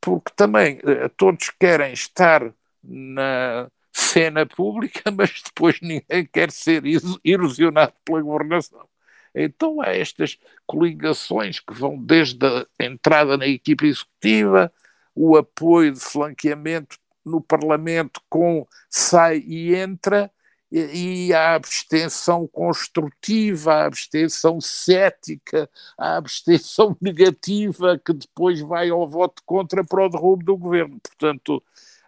porque 0.00 0.32
também 0.36 0.78
uh, 0.78 1.08
todos 1.16 1.50
querem 1.50 1.92
estar 1.92 2.52
na 2.82 3.70
cena 3.92 4.46
pública, 4.46 5.10
mas 5.16 5.42
depois 5.42 5.80
ninguém 5.80 6.26
quer 6.30 6.50
ser 6.50 6.82
erosionado 7.24 7.94
pela 8.04 8.22
governação. 8.22 8.86
Então 9.34 9.80
há 9.80 9.88
estas 9.96 10.38
coligações 10.66 11.58
que 11.58 11.72
vão 11.72 11.96
desde 11.98 12.46
a 12.46 12.66
entrada 12.84 13.36
na 13.36 13.46
equipe 13.46 13.86
executiva, 13.86 14.70
o 15.14 15.36
apoio 15.36 15.92
de 15.92 16.00
flanqueamento 16.00 16.96
no 17.24 17.40
Parlamento 17.40 18.20
com 18.28 18.66
sai 18.90 19.38
e 19.38 19.74
entra, 19.74 20.30
e 20.72 21.34
a 21.34 21.54
abstenção 21.54 22.48
construtiva, 22.48 23.74
a 23.74 23.86
abstenção 23.86 24.58
cética, 24.58 25.68
a 25.98 26.16
abstenção 26.16 26.96
negativa 27.00 28.00
que 28.02 28.14
depois 28.14 28.58
vai 28.60 28.88
ao 28.88 29.06
voto 29.06 29.42
contra 29.44 29.84
para 29.84 30.06
o 30.06 30.08
derrubo 30.08 30.42
do 30.42 30.56
governo. 30.56 30.98
Portanto, 31.00 31.62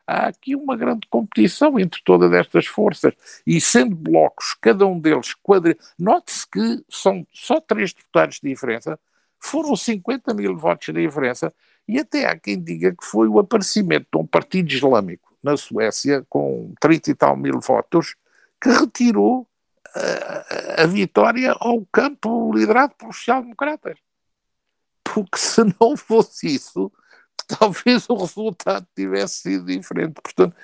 há 0.07 0.29
aqui 0.29 0.57
uma 0.57 0.77
grande 0.77 1.07
competição 1.09 1.79
entre 1.79 2.01
todas 2.03 2.33
estas 2.33 2.67
forças. 2.67 3.13
E 3.47 3.61
sendo 3.61 3.95
blocos, 3.95 4.57
cada 4.61 4.87
um 4.87 4.99
deles 4.99 5.35
quadri... 5.43 5.77
Note-se 5.99 6.49
que 6.49 6.83
são 6.89 7.27
só 7.33 7.61
três 7.61 7.93
deputados 7.93 8.41
de 8.41 8.49
diferença, 8.49 8.99
foram 9.39 9.77
50 9.77 10.33
mil 10.33 10.57
votos 10.57 10.87
de 10.87 11.03
diferença, 11.03 11.53
e 11.87 11.99
até 11.99 12.27
há 12.27 12.39
quem 12.39 12.61
diga 12.61 12.93
que 12.93 13.05
foi 13.05 13.29
o 13.29 13.39
aparecimento 13.39 14.07
de 14.13 14.19
um 14.19 14.27
partido 14.27 14.71
islâmico 14.71 15.35
na 15.43 15.57
Suécia, 15.57 16.25
com 16.29 16.73
30 16.81 17.11
e 17.11 17.15
tal 17.15 17.37
mil 17.37 17.61
votos, 17.61 18.15
que 18.61 18.71
retirou 18.71 19.47
a, 19.95 20.83
a 20.83 20.87
vitória 20.87 21.55
ao 21.61 21.85
campo 21.93 22.51
liderado 22.55 22.95
pelos 22.97 23.17
social-democratas. 23.17 23.99
Porque 25.03 25.37
se 25.37 25.61
não 25.79 25.97
fosse 25.97 26.55
isso, 26.55 26.91
talvez 27.47 28.09
o 28.09 28.17
resultado 28.17 28.87
tivesse 28.97 29.43
sido 29.43 29.67
diferente. 29.67 30.15
Portanto, 30.15 30.57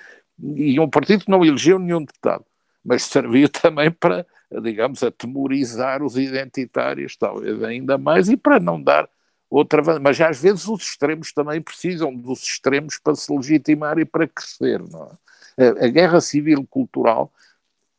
e 0.55 0.79
um 0.79 0.89
partido 0.89 1.25
que 1.25 1.31
não 1.31 1.45
elegeu 1.45 1.77
nenhum 1.77 2.03
deputado, 2.03 2.43
mas 2.83 3.03
serviu 3.03 3.47
também 3.53 3.91
para, 3.91 4.25
digamos, 4.63 5.03
atemorizar 5.03 6.01
os 6.01 6.17
identitários, 6.17 7.15
talvez 7.15 7.61
ainda 7.63 7.97
mais, 7.99 8.29
e 8.29 8.35
para 8.35 8.59
não 8.59 8.81
dar 8.81 9.07
outra. 9.51 9.99
Mas 9.99 10.19
às 10.21 10.41
vezes 10.41 10.67
os 10.67 10.81
extremos 10.81 11.33
também 11.33 11.61
precisam 11.61 12.15
dos 12.15 12.41
extremos 12.41 12.97
para 12.97 13.13
se 13.13 13.31
legitimar 13.31 13.99
e 13.99 14.05
para 14.05 14.27
crescer. 14.27 14.81
Não 14.81 15.03
é? 15.03 15.31
a, 15.57 15.85
a 15.85 15.87
guerra 15.89 16.21
civil 16.21 16.65
cultural 16.67 17.31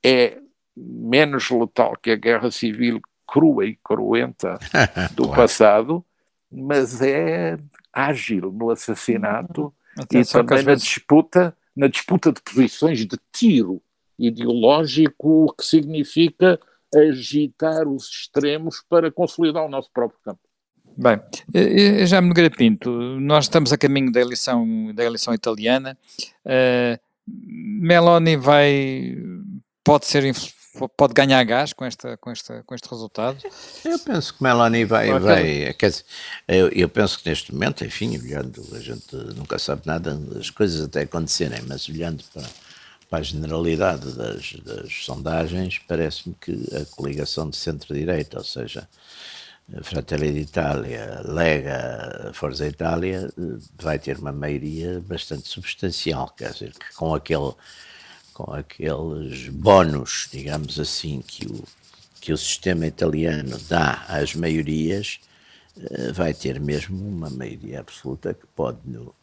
é 0.04 0.38
menos 0.76 1.50
letal 1.50 1.96
que 2.00 2.10
a 2.10 2.16
guerra 2.16 2.50
civil 2.50 3.00
crua 3.26 3.66
e 3.66 3.78
cruenta 3.84 4.58
do 5.14 5.24
claro. 5.24 5.36
passado, 5.36 6.04
mas 6.50 7.00
é 7.00 7.58
ágil 7.92 8.50
no 8.52 8.70
assassinato 8.70 9.72
e 10.10 10.24
também 10.24 10.62
na 10.62 10.74
disputa, 10.74 11.56
na 11.76 11.86
disputa 11.86 12.32
de 12.32 12.40
posições 12.42 13.06
de 13.06 13.18
tiro 13.30 13.82
ideológico, 14.18 15.46
o 15.46 15.52
que 15.52 15.64
significa 15.64 16.58
agitar 16.94 17.88
os 17.88 18.08
extremos 18.08 18.84
para 18.88 19.10
consolidar 19.10 19.64
o 19.64 19.68
nosso 19.68 19.90
próprio 19.92 20.18
campo. 20.22 20.40
Bem, 20.96 21.20
já 22.06 22.20
me 22.20 22.50
Pinto, 22.50 22.90
nós 23.20 23.44
estamos 23.44 23.72
a 23.72 23.78
caminho 23.78 24.12
da 24.12 24.20
eleição, 24.20 24.92
da 24.94 25.04
eleição 25.04 25.32
italiana. 25.32 25.96
Uh, 26.44 26.98
Meloni 27.26 28.36
vai 28.36 29.16
pode 29.84 30.06
ser 30.06 30.24
pode 30.96 31.12
ganhar 31.12 31.42
gás 31.44 31.72
com, 31.72 31.84
esta, 31.84 32.16
com, 32.16 32.30
esta, 32.30 32.62
com 32.64 32.74
este 32.74 32.88
resultado? 32.88 33.38
Eu 33.84 33.98
penso 33.98 34.34
que 34.34 34.42
Melanie 34.42 34.84
vai, 34.84 35.18
vai 35.18 35.74
quer 35.74 35.90
dizer, 35.90 36.04
eu, 36.48 36.68
eu, 36.68 36.88
penso 36.88 37.18
que 37.18 37.28
neste 37.28 37.52
momento, 37.52 37.84
enfim, 37.84 38.18
olhando, 38.18 38.66
a 38.72 38.80
gente 38.80 39.14
nunca 39.36 39.58
sabe 39.58 39.82
nada 39.84 40.14
das 40.14 40.50
coisas 40.50 40.80
até 40.82 41.02
acontecerem, 41.02 41.60
mas 41.66 41.88
olhando 41.88 42.24
para, 42.32 42.44
para 43.10 43.18
a 43.18 43.22
generalidade 43.22 44.12
das, 44.12 44.54
das 44.64 45.04
sondagens, 45.04 45.78
parece-me 45.86 46.34
que 46.40 46.52
a 46.74 46.86
coligação 46.96 47.50
de 47.50 47.56
centro-direita, 47.56 48.38
ou 48.38 48.44
seja, 48.44 48.88
Fratelli 49.82 50.32
d'Italia, 50.32 51.22
Lega, 51.24 52.30
Forza 52.34 52.66
Itália, 52.66 53.32
vai 53.80 53.98
ter 53.98 54.18
uma 54.18 54.32
maioria 54.32 55.00
bastante 55.00 55.48
substancial, 55.48 56.28
quer 56.36 56.52
dizer, 56.52 56.72
que 56.72 56.94
com 56.94 57.14
aquele 57.14 57.54
com 58.32 58.52
aqueles 58.52 59.48
bónus, 59.48 60.28
digamos 60.32 60.80
assim, 60.80 61.22
que 61.26 61.46
o, 61.46 61.64
que 62.20 62.32
o 62.32 62.36
sistema 62.36 62.86
italiano 62.86 63.58
dá 63.68 64.04
às 64.08 64.34
maiorias, 64.34 65.20
eh, 65.20 65.31
vai 66.14 66.34
ter 66.34 66.60
mesmo 66.60 67.06
uma 67.06 67.30
maioria 67.30 67.80
absoluta 67.80 68.34
que 68.34 68.46
pode 68.48 68.78
no, 68.84 69.14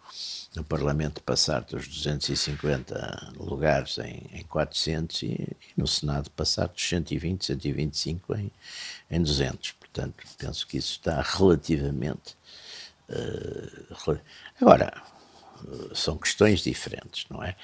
no 0.55 0.63
Parlamento 0.63 1.21
passar 1.21 1.61
dos 1.61 1.87
250 1.87 3.33
lugares 3.37 3.97
em, 3.99 4.25
em 4.33 4.43
400 4.43 5.23
e, 5.23 5.27
e, 5.27 5.57
no 5.77 5.87
Senado 5.87 6.29
passar 6.31 6.67
dos 6.67 6.87
120, 6.87 7.45
125 7.45 8.35
em, 8.35 8.51
em 9.11 9.21
200. 9.21 9.71
Portanto, 9.73 10.23
penso 10.37 10.67
que 10.67 10.77
isso 10.77 10.93
está 10.93 11.21
relativamente. 11.21 12.37
Uh, 13.09 14.19
agora, 14.61 14.93
são 15.93 16.17
questões 16.17 16.61
diferentes, 16.61 17.25
não 17.29 17.43
é? 17.43 17.55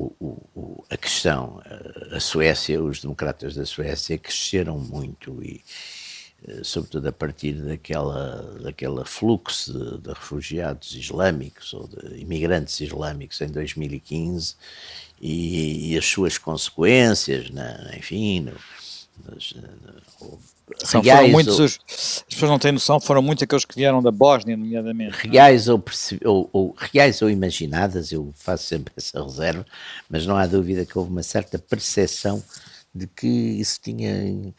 o, 0.00 0.48
o, 0.54 0.84
a 0.88 0.96
questão, 0.96 1.60
a 2.10 2.20
Suécia, 2.20 2.82
os 2.82 3.00
democratas 3.00 3.54
da 3.54 3.66
Suécia 3.66 4.16
cresceram 4.18 4.78
muito 4.78 5.42
e, 5.42 5.56
eh, 5.56 5.62
sobretudo 6.62 7.08
a 7.08 7.12
partir 7.12 7.52
daquela, 7.52 8.58
daquela 8.62 9.04
fluxo 9.04 9.72
de, 9.72 9.98
de 9.98 10.08
refugiados 10.08 10.94
islâmicos 10.94 11.72
ou 11.74 11.86
de 11.86 12.18
imigrantes 12.18 12.80
islâmicos 12.80 13.40
em 13.40 13.48
2015 13.48 14.54
e, 15.20 15.92
e 15.92 15.98
as 15.98 16.06
suas 16.06 16.38
consequências, 16.38 17.50
na, 17.50 17.94
enfim, 17.94 18.40
no, 18.40 18.52
nas, 19.26 19.52
no, 19.52 20.38
são, 20.78 21.02
foram 21.02 21.28
muitos, 21.28 21.58
ou, 21.58 21.64
as 21.64 22.24
pessoas 22.28 22.50
não 22.50 22.58
têm 22.58 22.72
noção, 22.72 23.00
foram 23.00 23.20
muitos 23.20 23.42
aqueles 23.42 23.64
que 23.64 23.74
vieram 23.74 24.02
da 24.02 24.10
Bósnia, 24.10 24.56
nomeadamente. 24.56 25.26
É? 25.26 25.30
Reais, 25.30 25.68
ou, 25.68 25.82
ou, 26.24 26.48
ou, 26.52 26.74
reais 26.78 27.20
ou 27.22 27.28
imaginadas, 27.28 28.12
eu 28.12 28.32
faço 28.36 28.64
sempre 28.64 28.92
essa 28.96 29.22
reserva, 29.22 29.66
mas 30.08 30.26
não 30.26 30.36
há 30.36 30.46
dúvida 30.46 30.86
que 30.86 30.96
houve 30.96 31.10
uma 31.10 31.22
certa 31.22 31.58
percepção 31.58 32.42
de 32.94 33.06
que 33.06 33.26
isso 33.26 33.80
tinha 33.82 34.52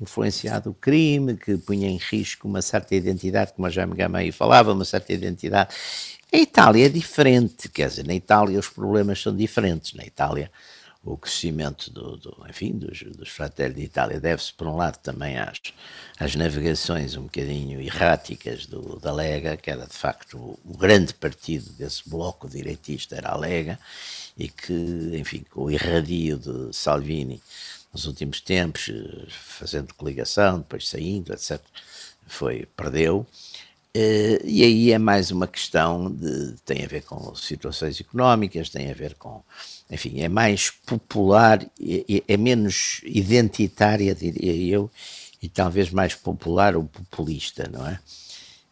influenciado 0.00 0.70
o 0.70 0.74
crime, 0.74 1.36
que 1.36 1.56
punha 1.56 1.88
em 1.88 1.96
risco 1.96 2.48
uma 2.48 2.62
certa 2.62 2.94
identidade, 2.94 3.52
como 3.52 3.66
a 3.66 3.70
Jaime 3.70 3.94
Gamay 3.94 4.32
falava, 4.32 4.72
uma 4.72 4.84
certa 4.84 5.12
identidade. 5.12 5.74
A 6.32 6.36
Itália 6.36 6.86
é 6.86 6.88
diferente, 6.88 7.68
quer 7.68 7.88
dizer, 7.88 8.06
na 8.06 8.14
Itália 8.14 8.58
os 8.58 8.68
problemas 8.68 9.22
são 9.22 9.34
diferentes. 9.34 9.94
Na 9.94 10.04
Itália 10.04 10.50
o 11.04 11.18
crescimento 11.18 11.90
do, 11.90 12.16
do 12.16 12.46
enfim, 12.48 12.72
dos, 12.72 13.02
dos 13.02 13.28
Fratelli 13.28 13.74
d'Italia 13.74 14.18
deve-se, 14.18 14.54
por 14.54 14.66
um 14.66 14.76
lado, 14.76 14.96
também 14.98 15.36
às, 15.38 15.60
às 16.18 16.34
navegações 16.34 17.14
um 17.14 17.24
bocadinho 17.24 17.80
erráticas 17.80 18.64
do, 18.64 18.98
da 18.98 19.12
Lega, 19.12 19.56
que 19.56 19.70
era 19.70 19.86
de 19.86 19.92
facto 19.92 20.38
o, 20.38 20.58
o 20.64 20.76
grande 20.76 21.12
partido 21.12 21.70
desse 21.72 22.08
bloco 22.08 22.48
direitista, 22.48 23.16
era 23.16 23.30
a 23.30 23.36
Lega, 23.36 23.78
e 24.36 24.48
que, 24.48 25.12
enfim, 25.14 25.44
com 25.50 25.64
o 25.64 25.70
irradio 25.70 26.38
de 26.38 26.74
Salvini 26.74 27.40
nos 27.94 28.06
últimos 28.06 28.40
tempos, 28.40 28.90
fazendo 29.30 29.94
coligação, 29.94 30.58
depois 30.58 30.88
saindo, 30.88 31.32
etc., 31.32 31.60
foi, 32.26 32.66
perdeu. 32.76 33.26
Uh, 33.96 34.42
e 34.44 34.64
aí 34.64 34.90
é 34.90 34.98
mais 34.98 35.30
uma 35.30 35.46
questão 35.46 36.10
de, 36.10 36.54
tem 36.64 36.84
a 36.84 36.88
ver 36.88 37.04
com 37.04 37.32
situações 37.36 38.00
económicas, 38.00 38.68
tem 38.68 38.90
a 38.90 38.94
ver 38.94 39.14
com 39.14 39.40
enfim, 39.90 40.20
é 40.20 40.28
mais 40.28 40.70
popular, 40.70 41.64
é, 42.28 42.36
menos 42.36 43.00
identitária, 43.04 44.14
diria 44.14 44.52
eu, 44.74 44.90
e 45.40 45.48
talvez 45.48 45.90
mais 45.90 46.14
popular 46.14 46.74
ou 46.74 46.84
populista, 46.84 47.68
não 47.70 47.86
é? 47.86 48.00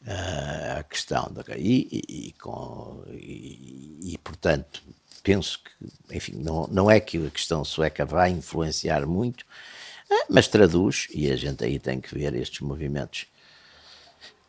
Uh, 0.05 0.81
a 0.81 0.83
questão 0.83 1.31
da 1.33 1.45
e, 1.57 1.87
e, 1.93 2.29
e, 2.29 2.33
com, 2.33 3.05
e, 3.13 4.19
portanto 4.25 4.83
penso 5.23 5.61
que 5.63 6.17
enfim 6.17 6.35
não, 6.37 6.67
não 6.69 6.91
é 6.91 7.01
que 7.01 7.25
a 7.27 7.31
questão 7.31 7.65
sueca 7.65 8.05
vai 8.05 8.31
influenciar 8.31 9.07
muito 9.07 9.45
ah, 10.11 10.27
mas 10.29 10.49
traduz 10.49 11.09
e 11.13 11.31
a 11.31 11.37
gente 11.37 11.65
aí 11.65 11.79
tem 11.79 12.01
que 12.01 12.15
ver 12.15 12.35
estes 12.35 12.61
movimentos 12.61 13.27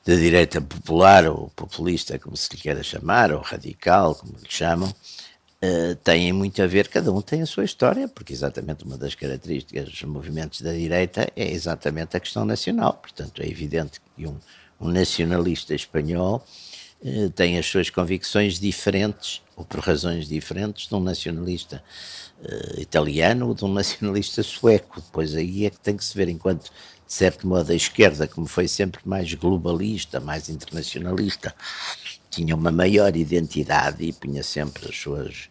da 0.05 0.15
direita 0.15 0.59
popular 0.61 1.27
ou 1.27 1.49
populista 1.55 2.19
como 2.19 2.35
se 2.35 2.53
lhe 2.53 2.61
queira 2.61 2.83
chamar 2.83 3.31
ou 3.31 3.41
radical 3.41 4.15
como 4.15 4.33
lhe 4.33 4.49
chamam 4.49 4.93
uh, 5.63 5.95
têm 5.95 6.33
muito 6.33 6.61
a 6.61 6.67
ver, 6.67 6.89
cada 6.89 7.11
um 7.11 7.21
tem 7.21 7.41
a 7.41 7.45
sua 7.45 7.63
história, 7.63 8.07
porque 8.07 8.33
exatamente 8.33 8.83
uma 8.83 8.97
das 8.97 9.15
características 9.15 9.85
dos 9.85 10.03
movimentos 10.03 10.61
da 10.61 10.73
direita 10.73 11.31
é 11.35 11.51
exatamente 11.51 12.17
a 12.17 12.19
questão 12.19 12.43
nacional. 12.45 12.93
Portanto, 12.93 13.41
é 13.41 13.47
evidente 13.47 14.01
que 14.15 14.27
um, 14.27 14.37
um 14.79 14.89
nacionalista 14.89 15.73
espanhol 15.73 16.45
tem 17.35 17.57
as 17.57 17.65
suas 17.65 17.89
convicções 17.89 18.59
diferentes, 18.59 19.41
ou 19.55 19.65
por 19.65 19.79
razões 19.81 20.27
diferentes, 20.27 20.87
de 20.87 20.95
um 20.95 20.99
nacionalista 20.99 21.83
uh, 22.41 22.79
italiano 22.79 23.49
ou 23.49 23.53
de 23.53 23.65
um 23.65 23.73
nacionalista 23.73 24.41
sueco. 24.43 25.01
Depois 25.01 25.35
aí 25.35 25.65
é 25.65 25.69
que 25.69 25.79
tem 25.79 25.97
que 25.97 26.05
se 26.05 26.15
ver, 26.15 26.29
enquanto 26.29 26.71
de 27.05 27.13
certo 27.13 27.45
modo, 27.45 27.71
a 27.71 27.75
esquerda, 27.75 28.27
como 28.27 28.47
foi 28.47 28.67
sempre 28.67 29.01
mais 29.05 29.31
globalista, 29.33 30.19
mais 30.19 30.49
internacionalista, 30.49 31.53
tinha 32.29 32.55
uma 32.55 32.71
maior 32.71 33.15
identidade 33.15 34.03
e 34.03 34.13
punha 34.13 34.41
sempre 34.41 34.89
as 34.89 34.97
suas 34.97 35.49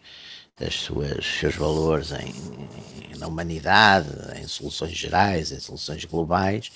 as 0.59 0.75
suas 0.75 1.25
seus 1.39 1.55
valores 1.55 2.11
em, 2.11 3.17
na 3.17 3.27
humanidade, 3.27 4.09
em 4.39 4.47
soluções 4.47 4.95
gerais, 4.95 5.51
em 5.51 5.59
soluções 5.59 6.05
globais, 6.05 6.71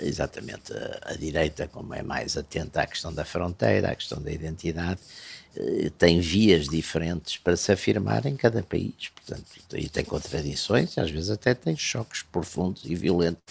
exatamente 0.00 0.72
a, 0.72 1.12
a, 1.12 1.16
direita, 1.16 1.68
como 1.68 1.94
é 1.94 2.02
mais 2.02 2.36
atenta 2.36 2.82
à 2.82 2.86
questão 2.86 3.12
da 3.12 3.24
fronteira, 3.24 3.90
à 3.90 3.94
questão 3.94 4.20
da 4.20 4.30
identidade, 4.30 5.00
uh, 5.56 5.90
tem 5.90 6.20
vias 6.20 6.68
diferentes 6.68 7.36
para 7.36 7.56
se 7.56 7.70
afirmar 7.72 8.26
em 8.26 8.36
cada 8.36 8.62
país, 8.62 9.10
portanto, 9.14 9.44
e 9.74 9.88
tem 9.88 10.04
contradições, 10.04 10.96
e 10.96 11.00
às 11.00 11.10
vezes 11.10 11.30
até 11.30 11.54
tem 11.54 11.76
choques 11.76 12.22
profundos 12.22 12.84
e 12.84 12.94
violentos, 12.94 13.42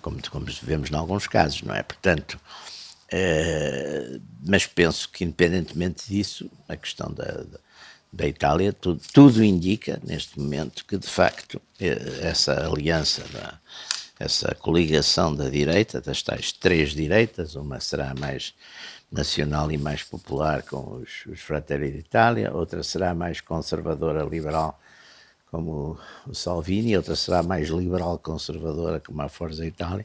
como, 0.00 0.18
como 0.30 0.46
vemos 0.62 0.90
em 0.90 0.94
alguns 0.94 1.26
casos, 1.26 1.62
não 1.62 1.74
é? 1.74 1.82
Portanto, 1.82 2.38
uh, 3.12 4.20
mas 4.46 4.66
penso 4.66 5.08
que 5.08 5.24
independentemente 5.24 6.08
disso, 6.08 6.50
a 6.68 6.76
questão 6.76 7.12
da, 7.12 7.24
da 7.24 7.58
da 8.12 8.26
Itália, 8.26 8.72
tudo, 8.72 9.00
tudo, 9.12 9.44
indica 9.44 10.00
neste 10.02 10.38
momento 10.38 10.84
que 10.86 10.96
de 10.96 11.06
facto 11.06 11.60
eh, 11.78 12.20
essa 12.22 12.66
aliança, 12.66 13.22
da, 13.32 13.60
essa 14.18 14.54
coligação 14.54 15.34
da 15.34 15.48
direita, 15.48 16.00
das 16.00 16.22
tais 16.22 16.52
três 16.52 16.90
direitas, 16.90 17.54
uma 17.54 17.80
será 17.80 18.14
mais 18.18 18.54
nacional 19.10 19.70
e 19.70 19.78
mais 19.78 20.02
popular 20.02 20.62
com 20.62 20.96
os, 20.96 21.24
os 21.26 21.40
Fratelli 21.40 21.90
d'Italia, 21.90 22.52
outra 22.52 22.82
será 22.82 23.14
mais 23.14 23.40
conservadora 23.40 24.22
liberal 24.24 24.78
como 25.50 25.98
o 26.26 26.34
Salvini, 26.34 26.96
outra 26.96 27.16
será 27.16 27.42
mais 27.42 27.68
liberal 27.68 28.18
conservadora 28.18 29.00
como 29.00 29.22
a 29.22 29.28
Forza 29.28 29.64
Itália, 29.64 30.04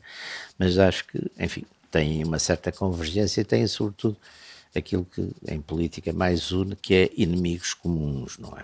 mas 0.57 0.77
acho 0.77 1.05
que, 1.05 1.31
enfim, 1.37 1.65
tem 1.91 2.23
uma 2.23 2.39
certa 2.39 2.71
convergência 2.71 3.41
e 3.41 3.45
tem 3.45 3.67
sobretudo 3.67 4.15
aquilo 4.75 5.05
que 5.05 5.31
em 5.47 5.61
política 5.61 6.13
mais 6.13 6.51
une, 6.51 6.75
que 6.75 6.95
é 6.95 7.09
inimigos 7.15 7.73
comuns, 7.73 8.37
não 8.37 8.57
é? 8.57 8.63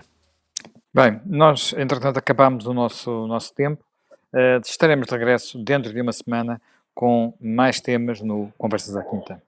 Bem, 0.92 1.20
nós, 1.24 1.72
entretanto, 1.74 2.18
acabamos 2.18 2.66
o 2.66 2.74
nosso, 2.74 3.26
nosso 3.28 3.54
tempo. 3.54 3.84
Uh, 4.32 4.60
estaremos 4.64 5.06
de 5.06 5.12
regresso 5.12 5.58
dentro 5.58 5.92
de 5.92 6.00
uma 6.00 6.12
semana 6.12 6.60
com 6.94 7.34
mais 7.40 7.80
temas 7.80 8.20
no 8.20 8.52
Conversas 8.56 8.96
à 8.96 9.02
Quinta. 9.02 9.42